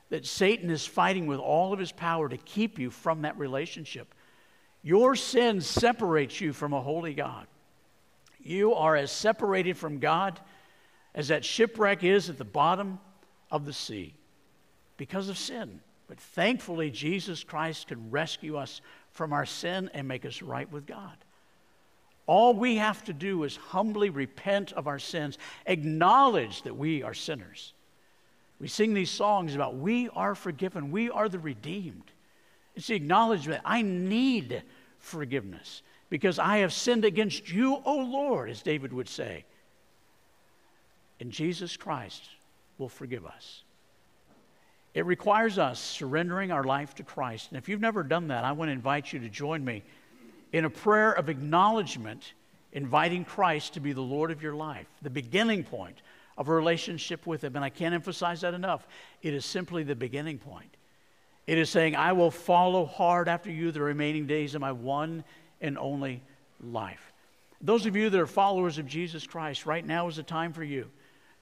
that 0.10 0.26
Satan 0.26 0.70
is 0.70 0.86
fighting 0.86 1.28
with 1.28 1.40
all 1.40 1.74
of 1.74 1.80
his 1.80 1.92
power 1.92 2.30
to 2.30 2.38
keep 2.38 2.80
you 2.80 2.90
from 2.90 3.24
that 3.24 3.38
relationship. 3.38 4.14
Your 4.88 5.18
sin 5.18 5.60
separates 5.60 6.40
you 6.40 6.54
from 6.54 6.72
a 6.72 6.80
holy 6.80 7.14
God. 7.14 7.46
You 8.42 8.74
are 8.74 8.96
as 8.96 9.12
separated 9.12 9.76
from 9.76 10.00
God 10.00 10.40
as 11.14 11.28
that 11.28 11.44
shipwreck 11.44 12.06
is 12.06 12.30
at 12.30 12.38
the 12.38 12.46
bottom 12.46 12.98
of 13.52 13.66
the 13.66 13.74
sea 13.74 14.14
because 14.96 15.28
of 15.28 15.38
sin. 15.38 15.82
But 16.08 16.22
thankfully, 16.22 16.90
Jesus 16.90 17.44
Christ 17.44 17.90
can 17.90 18.12
rescue 18.12 18.56
us 18.56 18.80
from 19.12 19.34
our 19.34 19.46
sin 19.46 19.92
and 19.94 20.08
make 20.08 20.26
us 20.26 20.42
right 20.42 20.72
with 20.72 20.86
God. 20.86 21.18
All 22.26 22.54
we 22.54 22.78
have 22.78 23.04
to 23.04 23.14
do 23.14 23.44
is 23.44 23.58
humbly 23.58 24.10
repent 24.10 24.72
of 24.72 24.88
our 24.88 25.00
sins, 25.00 25.38
acknowledge 25.66 26.62
that 26.62 26.78
we 26.78 27.04
are 27.04 27.14
sinners. 27.14 27.74
We 28.58 28.70
sing 28.70 28.94
these 28.94 29.12
songs 29.12 29.54
about 29.54 29.76
we 29.76 30.08
are 30.16 30.34
forgiven, 30.34 30.92
we 30.92 31.10
are 31.10 31.28
the 31.28 31.40
redeemed. 31.40 32.10
It's 32.78 32.88
the 32.88 32.96
acknowledgement 32.96 33.64
I 33.66 33.82
need 33.82 34.64
forgiveness 35.00 35.82
because 36.10 36.40
I 36.40 36.58
have 36.60 36.74
sinned 36.74 37.06
against 37.06 37.52
you, 37.52 37.82
O 37.86 37.98
Lord, 37.98 38.50
as 38.50 38.62
David 38.62 38.94
would 38.94 39.10
say. 39.10 39.46
And 41.20 41.32
Jesus 41.32 41.76
Christ 41.76 42.24
will 42.78 42.90
forgive 42.90 43.26
us. 43.26 43.64
It 44.94 45.06
requires 45.06 45.58
us 45.58 45.80
surrendering 45.80 46.52
our 46.52 46.64
life 46.64 46.96
to 46.96 47.04
Christ. 47.04 47.50
And 47.50 47.58
if 47.58 47.70
you've 47.70 47.82
never 47.82 48.04
done 48.04 48.30
that, 48.30 48.44
I 48.44 48.52
want 48.54 48.70
to 48.70 48.74
invite 48.74 49.12
you 49.14 49.20
to 49.20 49.30
join 49.30 49.64
me 49.64 49.84
in 50.54 50.66
a 50.66 50.70
prayer 50.70 51.12
of 51.12 51.30
acknowledgement, 51.30 52.34
inviting 52.72 53.26
Christ 53.26 53.74
to 53.74 53.80
be 53.80 53.94
the 53.94 54.02
Lord 54.02 54.32
of 54.32 54.42
your 54.42 54.56
life, 54.56 54.88
the 55.02 55.10
beginning 55.10 55.64
point 55.64 56.02
of 56.38 56.48
a 56.48 56.54
relationship 56.54 57.28
with 57.28 57.44
Him. 57.44 57.56
And 57.56 57.66
I 57.66 57.70
can't 57.70 57.94
emphasize 57.94 58.42
that 58.42 58.54
enough. 58.54 58.88
It 59.22 59.34
is 59.34 59.46
simply 59.46 59.84
the 59.84 59.96
beginning 59.96 60.38
point. 60.38 60.77
It 61.48 61.58
is 61.58 61.70
saying, 61.70 61.96
I 61.96 62.12
will 62.12 62.30
follow 62.30 62.86
hard 62.86 63.30
after 63.30 63.50
you 63.50 63.72
the 63.72 63.82
remaining 63.82 64.28
days 64.28 64.54
of 64.54 64.62
my 64.62 64.74
one 64.74 65.24
and 65.62 65.78
only 65.78 66.22
life. 66.62 67.14
Those 67.62 67.86
of 67.86 67.96
you 67.96 68.10
that 68.10 68.20
are 68.20 68.28
followers 68.28 68.78
of 68.78 68.86
Jesus 68.86 69.26
Christ, 69.26 69.66
right 69.66 69.86
now 69.86 70.08
is 70.08 70.18
the 70.18 70.24
time 70.24 70.54
for 70.54 70.64
you 70.64 70.90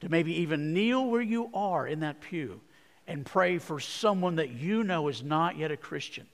to 0.01 0.09
maybe 0.09 0.41
even 0.41 0.73
kneel 0.73 1.07
where 1.07 1.21
you 1.21 1.49
are 1.53 1.87
in 1.87 2.01
that 2.01 2.21
pew 2.21 2.61
and 3.07 3.25
pray 3.25 3.57
for 3.57 3.79
someone 3.79 4.35
that 4.35 4.51
you 4.51 4.83
know 4.83 5.07
is 5.07 5.23
not 5.23 5.57
yet 5.57 5.71
a 5.71 5.77
Christian. 5.77 6.27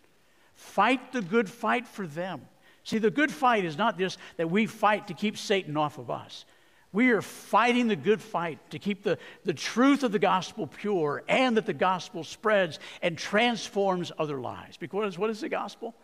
Fight 0.53 1.11
the 1.11 1.21
good 1.21 1.49
fight 1.49 1.87
for 1.87 2.05
them. 2.05 2.41
See, 2.83 2.97
the 2.97 3.11
good 3.11 3.31
fight 3.31 3.65
is 3.65 3.77
not 3.77 3.97
just 3.97 4.19
that 4.37 4.49
we 4.49 4.65
fight 4.65 5.07
to 5.07 5.13
keep 5.13 5.37
Satan 5.37 5.77
off 5.77 5.97
of 5.97 6.11
us. 6.11 6.45
We 6.93 7.11
are 7.11 7.21
fighting 7.21 7.87
the 7.87 7.95
good 7.95 8.21
fight 8.21 8.59
to 8.71 8.79
keep 8.79 9.03
the, 9.03 9.17
the 9.45 9.53
truth 9.53 10.03
of 10.03 10.11
the 10.11 10.19
gospel 10.19 10.67
pure 10.67 11.23
and 11.27 11.55
that 11.55 11.65
the 11.65 11.73
gospel 11.73 12.23
spreads 12.23 12.79
and 13.01 13.17
transforms 13.17 14.11
other 14.17 14.39
lives. 14.41 14.75
Because 14.75 15.17
what 15.17 15.29
is 15.29 15.39
the 15.39 15.49
gospel? 15.49 15.95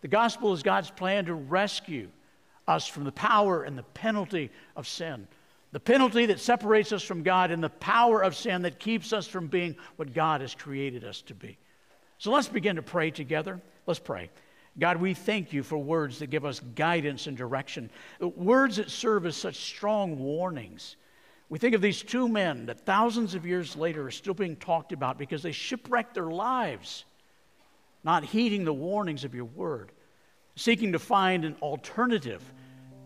The 0.00 0.08
gospel 0.08 0.52
is 0.52 0.62
God's 0.62 0.90
plan 0.90 1.26
to 1.26 1.34
rescue 1.34 2.08
us 2.66 2.86
from 2.86 3.04
the 3.04 3.12
power 3.12 3.62
and 3.62 3.78
the 3.78 3.84
penalty 3.84 4.50
of 4.74 4.88
sin. 4.88 5.28
The 5.72 5.80
penalty 5.80 6.26
that 6.26 6.40
separates 6.40 6.92
us 6.92 7.02
from 7.02 7.22
God 7.22 7.50
and 7.50 7.62
the 7.62 7.68
power 7.68 8.22
of 8.22 8.36
sin 8.36 8.62
that 8.62 8.78
keeps 8.78 9.12
us 9.12 9.26
from 9.26 9.46
being 9.46 9.76
what 9.96 10.14
God 10.14 10.40
has 10.40 10.54
created 10.54 11.04
us 11.04 11.22
to 11.22 11.34
be. 11.34 11.58
So 12.18 12.30
let's 12.30 12.48
begin 12.48 12.76
to 12.76 12.82
pray 12.82 13.10
together. 13.10 13.60
Let's 13.86 14.00
pray. 14.00 14.30
God, 14.78 14.96
we 14.96 15.14
thank 15.14 15.52
you 15.52 15.62
for 15.62 15.78
words 15.78 16.18
that 16.18 16.30
give 16.30 16.44
us 16.44 16.60
guidance 16.74 17.26
and 17.26 17.36
direction, 17.36 17.90
words 18.20 18.76
that 18.76 18.90
serve 18.90 19.24
as 19.24 19.36
such 19.36 19.56
strong 19.56 20.18
warnings. 20.18 20.96
We 21.48 21.58
think 21.58 21.74
of 21.74 21.80
these 21.80 22.02
two 22.02 22.28
men 22.28 22.66
that 22.66 22.80
thousands 22.80 23.34
of 23.34 23.46
years 23.46 23.76
later 23.76 24.06
are 24.06 24.10
still 24.10 24.34
being 24.34 24.56
talked 24.56 24.92
about 24.92 25.16
because 25.16 25.42
they 25.42 25.52
shipwrecked 25.52 26.14
their 26.14 26.30
lives, 26.30 27.04
not 28.02 28.24
heeding 28.24 28.64
the 28.64 28.74
warnings 28.74 29.22
of 29.24 29.34
your 29.34 29.44
word, 29.44 29.92
seeking 30.56 30.92
to 30.92 30.98
find 30.98 31.44
an 31.44 31.54
alternative 31.62 32.42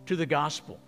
to 0.07 0.15
the 0.15 0.25
gospel. 0.25 0.79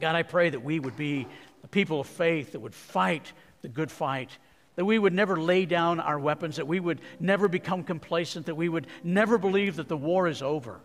God, 0.00 0.14
I 0.14 0.22
pray 0.22 0.48
that 0.48 0.62
we 0.62 0.80
would 0.80 0.96
be 0.96 1.26
the 1.60 1.68
people 1.68 2.00
of 2.00 2.06
faith 2.06 2.52
that 2.52 2.60
would 2.60 2.74
fight 2.74 3.32
the 3.60 3.68
good 3.68 3.90
fight 3.90 4.38
that 4.76 4.84
we 4.84 4.98
would 4.98 5.12
never 5.12 5.38
lay 5.38 5.66
down 5.66 6.00
our 6.00 6.18
weapons, 6.18 6.56
that 6.56 6.66
we 6.66 6.80
would 6.80 7.00
never 7.20 7.48
become 7.48 7.84
complacent, 7.84 8.46
that 8.46 8.54
we 8.54 8.68
would 8.68 8.86
never 9.04 9.38
believe 9.38 9.76
that 9.76 9.88
the 9.88 9.96
war 9.96 10.28
is 10.28 10.42
over. 10.42 10.80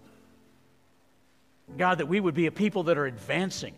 God, 1.78 2.00
that 2.00 2.08
we 2.08 2.20
would 2.20 2.36
be 2.36 2.48
a 2.48 2.52
people 2.52 2.84
that 2.84 2.98
are 2.98 3.06
advancing, 3.06 3.74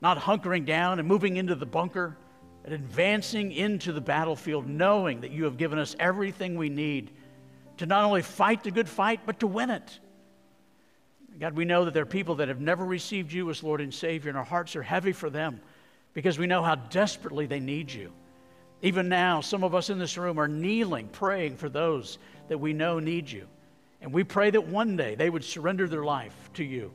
not 0.00 0.18
hunkering 0.18 0.64
down 0.64 0.98
and 0.98 1.08
moving 1.08 1.36
into 1.36 1.54
the 1.54 1.66
bunker, 1.66 2.16
but 2.62 2.72
advancing 2.72 3.52
into 3.52 3.92
the 3.92 4.00
battlefield, 4.00 4.68
knowing 4.68 5.20
that 5.20 5.30
you 5.30 5.44
have 5.44 5.56
given 5.56 5.78
us 5.78 5.96
everything 5.98 6.56
we 6.56 6.68
need 6.68 7.10
to 7.78 7.86
not 7.86 8.04
only 8.04 8.22
fight 8.22 8.64
the 8.64 8.70
good 8.70 8.88
fight, 8.88 9.20
but 9.24 9.40
to 9.40 9.46
win 9.46 9.70
it. 9.70 9.98
God, 11.38 11.54
we 11.54 11.64
know 11.64 11.84
that 11.84 11.94
there 11.94 12.02
are 12.02 12.06
people 12.06 12.36
that 12.36 12.48
have 12.48 12.60
never 12.60 12.84
received 12.84 13.32
you 13.32 13.48
as 13.50 13.62
Lord 13.62 13.80
and 13.80 13.94
Savior, 13.94 14.28
and 14.28 14.36
our 14.36 14.44
hearts 14.44 14.74
are 14.74 14.82
heavy 14.82 15.12
for 15.12 15.30
them 15.30 15.60
because 16.12 16.36
we 16.36 16.48
know 16.48 16.64
how 16.64 16.74
desperately 16.74 17.46
they 17.46 17.60
need 17.60 17.92
you. 17.92 18.12
Even 18.82 19.08
now, 19.08 19.40
some 19.40 19.64
of 19.64 19.74
us 19.74 19.90
in 19.90 19.98
this 19.98 20.16
room 20.16 20.38
are 20.38 20.48
kneeling, 20.48 21.08
praying 21.08 21.56
for 21.56 21.68
those 21.68 22.18
that 22.48 22.58
we 22.58 22.72
know 22.72 22.98
need 22.98 23.30
you. 23.30 23.46
And 24.00 24.12
we 24.12 24.22
pray 24.22 24.50
that 24.50 24.68
one 24.68 24.96
day 24.96 25.16
they 25.16 25.30
would 25.30 25.44
surrender 25.44 25.88
their 25.88 26.04
life 26.04 26.50
to 26.54 26.64
you 26.64 26.92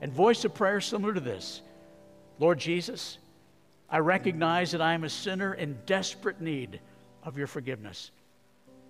and 0.00 0.12
voice 0.12 0.44
a 0.44 0.48
prayer 0.48 0.80
similar 0.80 1.14
to 1.14 1.20
this 1.20 1.62
Lord 2.38 2.58
Jesus, 2.58 3.18
I 3.88 3.98
recognize 3.98 4.72
that 4.72 4.82
I 4.82 4.92
am 4.92 5.04
a 5.04 5.08
sinner 5.08 5.54
in 5.54 5.78
desperate 5.86 6.40
need 6.40 6.80
of 7.22 7.38
your 7.38 7.46
forgiveness. 7.46 8.10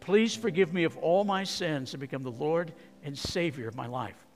Please 0.01 0.35
forgive 0.35 0.73
me 0.73 0.85
of 0.85 0.97
all 0.99 1.25
my 1.25 1.45
sins 1.45 1.95
and 1.95 2.01
become 2.01 2.23
the 2.23 2.31
Lord 2.31 2.73
and 3.05 3.17
Savior 3.17 3.69
of 3.69 3.77
my 3.77 3.87
life. 3.87 4.27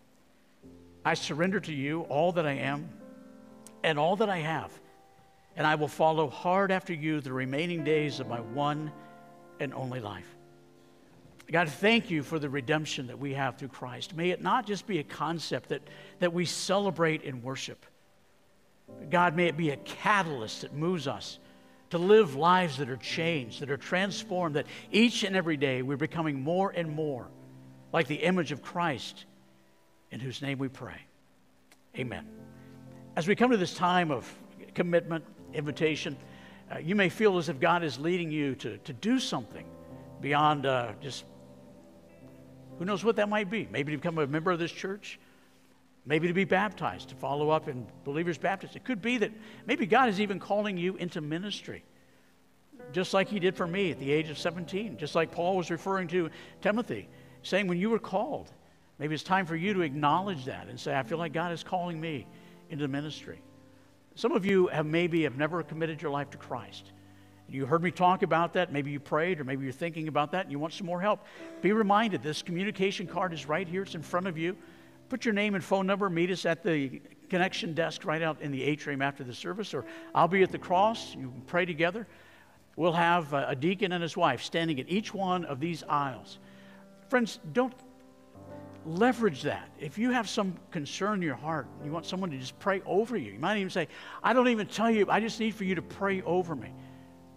I 1.04 1.14
surrender 1.14 1.60
to 1.60 1.72
you 1.72 2.02
all 2.02 2.32
that 2.32 2.46
I 2.46 2.52
am 2.52 2.88
and 3.82 3.98
all 3.98 4.16
that 4.16 4.28
I 4.28 4.38
have 4.38 4.70
and 5.56 5.66
I 5.66 5.74
will 5.74 5.88
follow 5.88 6.28
hard 6.28 6.70
after 6.70 6.92
you 6.92 7.20
the 7.20 7.32
remaining 7.32 7.84
days 7.84 8.20
of 8.20 8.28
my 8.28 8.40
one 8.40 8.92
and 9.58 9.74
only 9.74 10.00
life. 10.00 10.26
God, 11.50 11.68
thank 11.68 12.10
you 12.10 12.22
for 12.22 12.38
the 12.38 12.48
redemption 12.48 13.08
that 13.08 13.18
we 13.18 13.34
have 13.34 13.56
through 13.56 13.68
Christ. 13.68 14.14
May 14.14 14.30
it 14.30 14.40
not 14.40 14.66
just 14.66 14.86
be 14.86 15.00
a 15.00 15.02
concept 15.02 15.70
that, 15.70 15.82
that 16.20 16.32
we 16.32 16.44
celebrate 16.44 17.22
in 17.22 17.42
worship. 17.42 17.84
God, 19.10 19.34
may 19.34 19.46
it 19.46 19.56
be 19.56 19.70
a 19.70 19.76
catalyst 19.78 20.62
that 20.62 20.72
moves 20.72 21.08
us 21.08 21.38
to 21.90 21.98
live 21.98 22.36
lives 22.36 22.78
that 22.78 22.88
are 22.88 22.96
changed, 22.96 23.60
that 23.60 23.70
are 23.70 23.76
transformed, 23.76 24.56
that 24.56 24.66
each 24.92 25.24
and 25.24 25.34
every 25.34 25.56
day 25.56 25.82
we're 25.82 25.96
becoming 25.96 26.40
more 26.40 26.70
and 26.70 26.88
more 26.88 27.26
like 27.92 28.06
the 28.06 28.16
image 28.16 28.52
of 28.52 28.62
Christ, 28.62 29.24
in 30.12 30.20
whose 30.20 30.40
name 30.40 30.58
we 30.58 30.68
pray. 30.68 31.00
Amen. 31.98 32.26
As 33.16 33.26
we 33.26 33.34
come 33.34 33.50
to 33.50 33.56
this 33.56 33.74
time 33.74 34.12
of 34.12 34.32
commitment, 34.74 35.24
invitation, 35.54 36.16
uh, 36.72 36.78
you 36.78 36.94
may 36.94 37.08
feel 37.08 37.38
as 37.38 37.48
if 37.48 37.58
God 37.58 37.82
is 37.82 37.98
leading 37.98 38.30
you 38.30 38.54
to, 38.56 38.78
to 38.78 38.92
do 38.92 39.18
something 39.18 39.66
beyond 40.20 40.66
uh, 40.66 40.92
just 41.00 41.24
who 42.78 42.84
knows 42.84 43.04
what 43.04 43.16
that 43.16 43.28
might 43.28 43.50
be. 43.50 43.68
Maybe 43.70 43.92
to 43.92 43.98
become 43.98 44.18
a 44.18 44.26
member 44.26 44.50
of 44.50 44.58
this 44.58 44.72
church, 44.72 45.18
maybe 46.06 46.28
to 46.28 46.34
be 46.34 46.44
baptized, 46.44 47.10
to 47.10 47.14
follow 47.14 47.50
up 47.50 47.68
in 47.68 47.86
believers' 48.04 48.38
baptism. 48.38 48.76
It 48.76 48.84
could 48.84 49.02
be 49.02 49.18
that 49.18 49.32
maybe 49.66 49.84
God 49.84 50.08
is 50.08 50.20
even 50.20 50.38
calling 50.38 50.78
you 50.78 50.96
into 50.96 51.20
ministry, 51.20 51.84
just 52.92 53.12
like 53.12 53.28
He 53.28 53.38
did 53.38 53.54
for 53.54 53.66
me 53.66 53.90
at 53.90 53.98
the 53.98 54.10
age 54.10 54.30
of 54.30 54.38
17, 54.38 54.96
just 54.96 55.14
like 55.14 55.30
Paul 55.30 55.56
was 55.56 55.70
referring 55.70 56.08
to 56.08 56.30
Timothy, 56.62 57.08
saying, 57.42 57.66
When 57.66 57.78
you 57.78 57.90
were 57.90 57.98
called, 57.98 58.50
maybe 58.98 59.14
it's 59.14 59.24
time 59.24 59.44
for 59.44 59.56
you 59.56 59.74
to 59.74 59.82
acknowledge 59.82 60.46
that 60.46 60.68
and 60.68 60.80
say, 60.80 60.96
I 60.96 61.02
feel 61.02 61.18
like 61.18 61.34
God 61.34 61.52
is 61.52 61.62
calling 61.62 62.00
me 62.00 62.26
into 62.70 62.88
ministry. 62.88 63.42
Some 64.20 64.32
of 64.32 64.44
you 64.44 64.66
have 64.66 64.84
maybe 64.84 65.22
have 65.22 65.38
never 65.38 65.62
committed 65.62 66.02
your 66.02 66.10
life 66.10 66.28
to 66.32 66.36
Christ. 66.36 66.92
You 67.48 67.64
heard 67.64 67.82
me 67.82 67.90
talk 67.90 68.22
about 68.22 68.52
that. 68.52 68.70
Maybe 68.70 68.90
you 68.90 69.00
prayed, 69.00 69.40
or 69.40 69.44
maybe 69.44 69.64
you're 69.64 69.72
thinking 69.72 70.08
about 70.08 70.32
that 70.32 70.42
and 70.42 70.52
you 70.52 70.58
want 70.58 70.74
some 70.74 70.86
more 70.86 71.00
help. 71.00 71.24
Be 71.62 71.72
reminded 71.72 72.22
this 72.22 72.42
communication 72.42 73.06
card 73.06 73.32
is 73.32 73.48
right 73.48 73.66
here, 73.66 73.80
it's 73.80 73.94
in 73.94 74.02
front 74.02 74.26
of 74.26 74.36
you. 74.36 74.58
Put 75.08 75.24
your 75.24 75.32
name 75.32 75.54
and 75.54 75.64
phone 75.64 75.86
number. 75.86 76.10
Meet 76.10 76.32
us 76.32 76.44
at 76.44 76.62
the 76.62 77.00
connection 77.30 77.72
desk 77.72 78.04
right 78.04 78.20
out 78.20 78.42
in 78.42 78.52
the 78.52 78.62
atrium 78.62 79.00
after 79.00 79.24
the 79.24 79.32
service, 79.32 79.72
or 79.72 79.86
I'll 80.14 80.28
be 80.28 80.42
at 80.42 80.52
the 80.52 80.58
cross. 80.58 81.14
You 81.14 81.30
can 81.30 81.42
pray 81.46 81.64
together. 81.64 82.06
We'll 82.76 82.92
have 82.92 83.32
uh, 83.32 83.46
a 83.48 83.56
deacon 83.56 83.92
and 83.92 84.02
his 84.02 84.18
wife 84.18 84.42
standing 84.42 84.78
at 84.80 84.90
each 84.90 85.14
one 85.14 85.46
of 85.46 85.60
these 85.60 85.82
aisles. 85.84 86.40
Friends, 87.08 87.40
don't 87.54 87.72
leverage 88.86 89.42
that. 89.42 89.68
If 89.78 89.98
you 89.98 90.10
have 90.10 90.28
some 90.28 90.54
concern 90.70 91.16
in 91.16 91.22
your 91.22 91.34
heart, 91.34 91.66
you 91.84 91.92
want 91.92 92.06
someone 92.06 92.30
to 92.30 92.38
just 92.38 92.58
pray 92.58 92.82
over 92.86 93.16
you. 93.16 93.32
You 93.32 93.38
might 93.38 93.58
even 93.58 93.70
say, 93.70 93.88
I 94.22 94.32
don't 94.32 94.48
even 94.48 94.66
tell 94.66 94.90
you, 94.90 95.06
I 95.08 95.20
just 95.20 95.38
need 95.40 95.54
for 95.54 95.64
you 95.64 95.74
to 95.74 95.82
pray 95.82 96.22
over 96.22 96.54
me. 96.54 96.72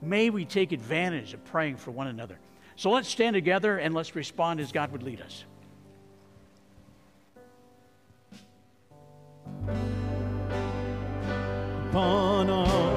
May 0.02 0.30
we 0.30 0.46
take 0.46 0.72
advantage 0.72 1.34
of 1.34 1.44
praying 1.46 1.78
for 1.78 1.92
one 1.92 2.08
another. 2.08 2.38
So 2.76 2.90
let's 2.90 3.08
stand 3.08 3.34
together 3.36 3.78
and 3.78 3.94
let's 3.94 4.16
respond 4.16 4.60
as 4.60 4.72
God 4.72 4.92
would 4.92 5.04
lead 5.04 5.22
us. 5.22 5.44
Upon 11.90 12.50
our 12.50 12.93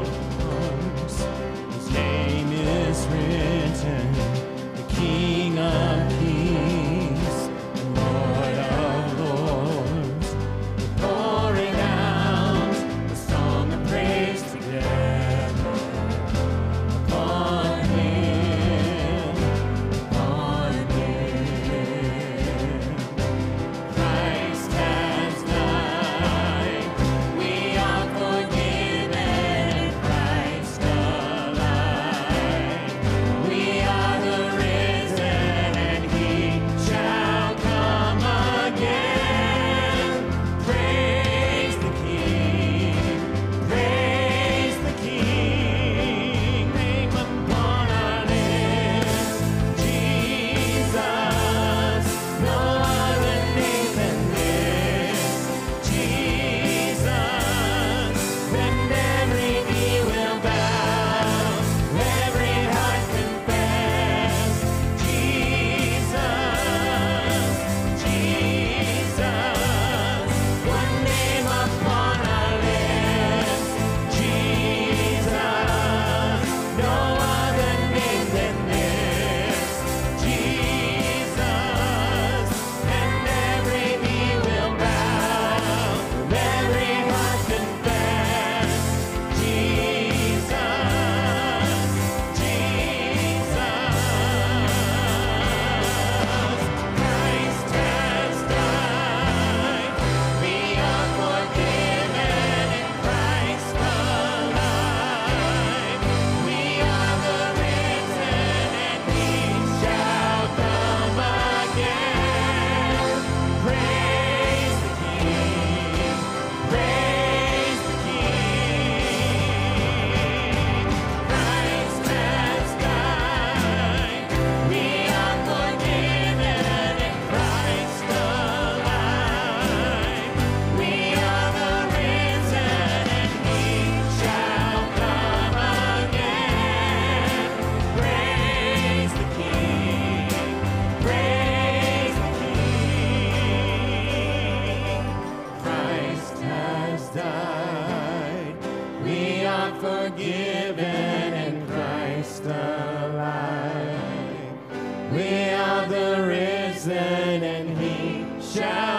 We 155.13 155.51
are 155.51 155.87
the 155.87 156.25
risen, 156.27 157.43
and 157.45 157.79
He 157.79 158.27
shall. 158.41 158.96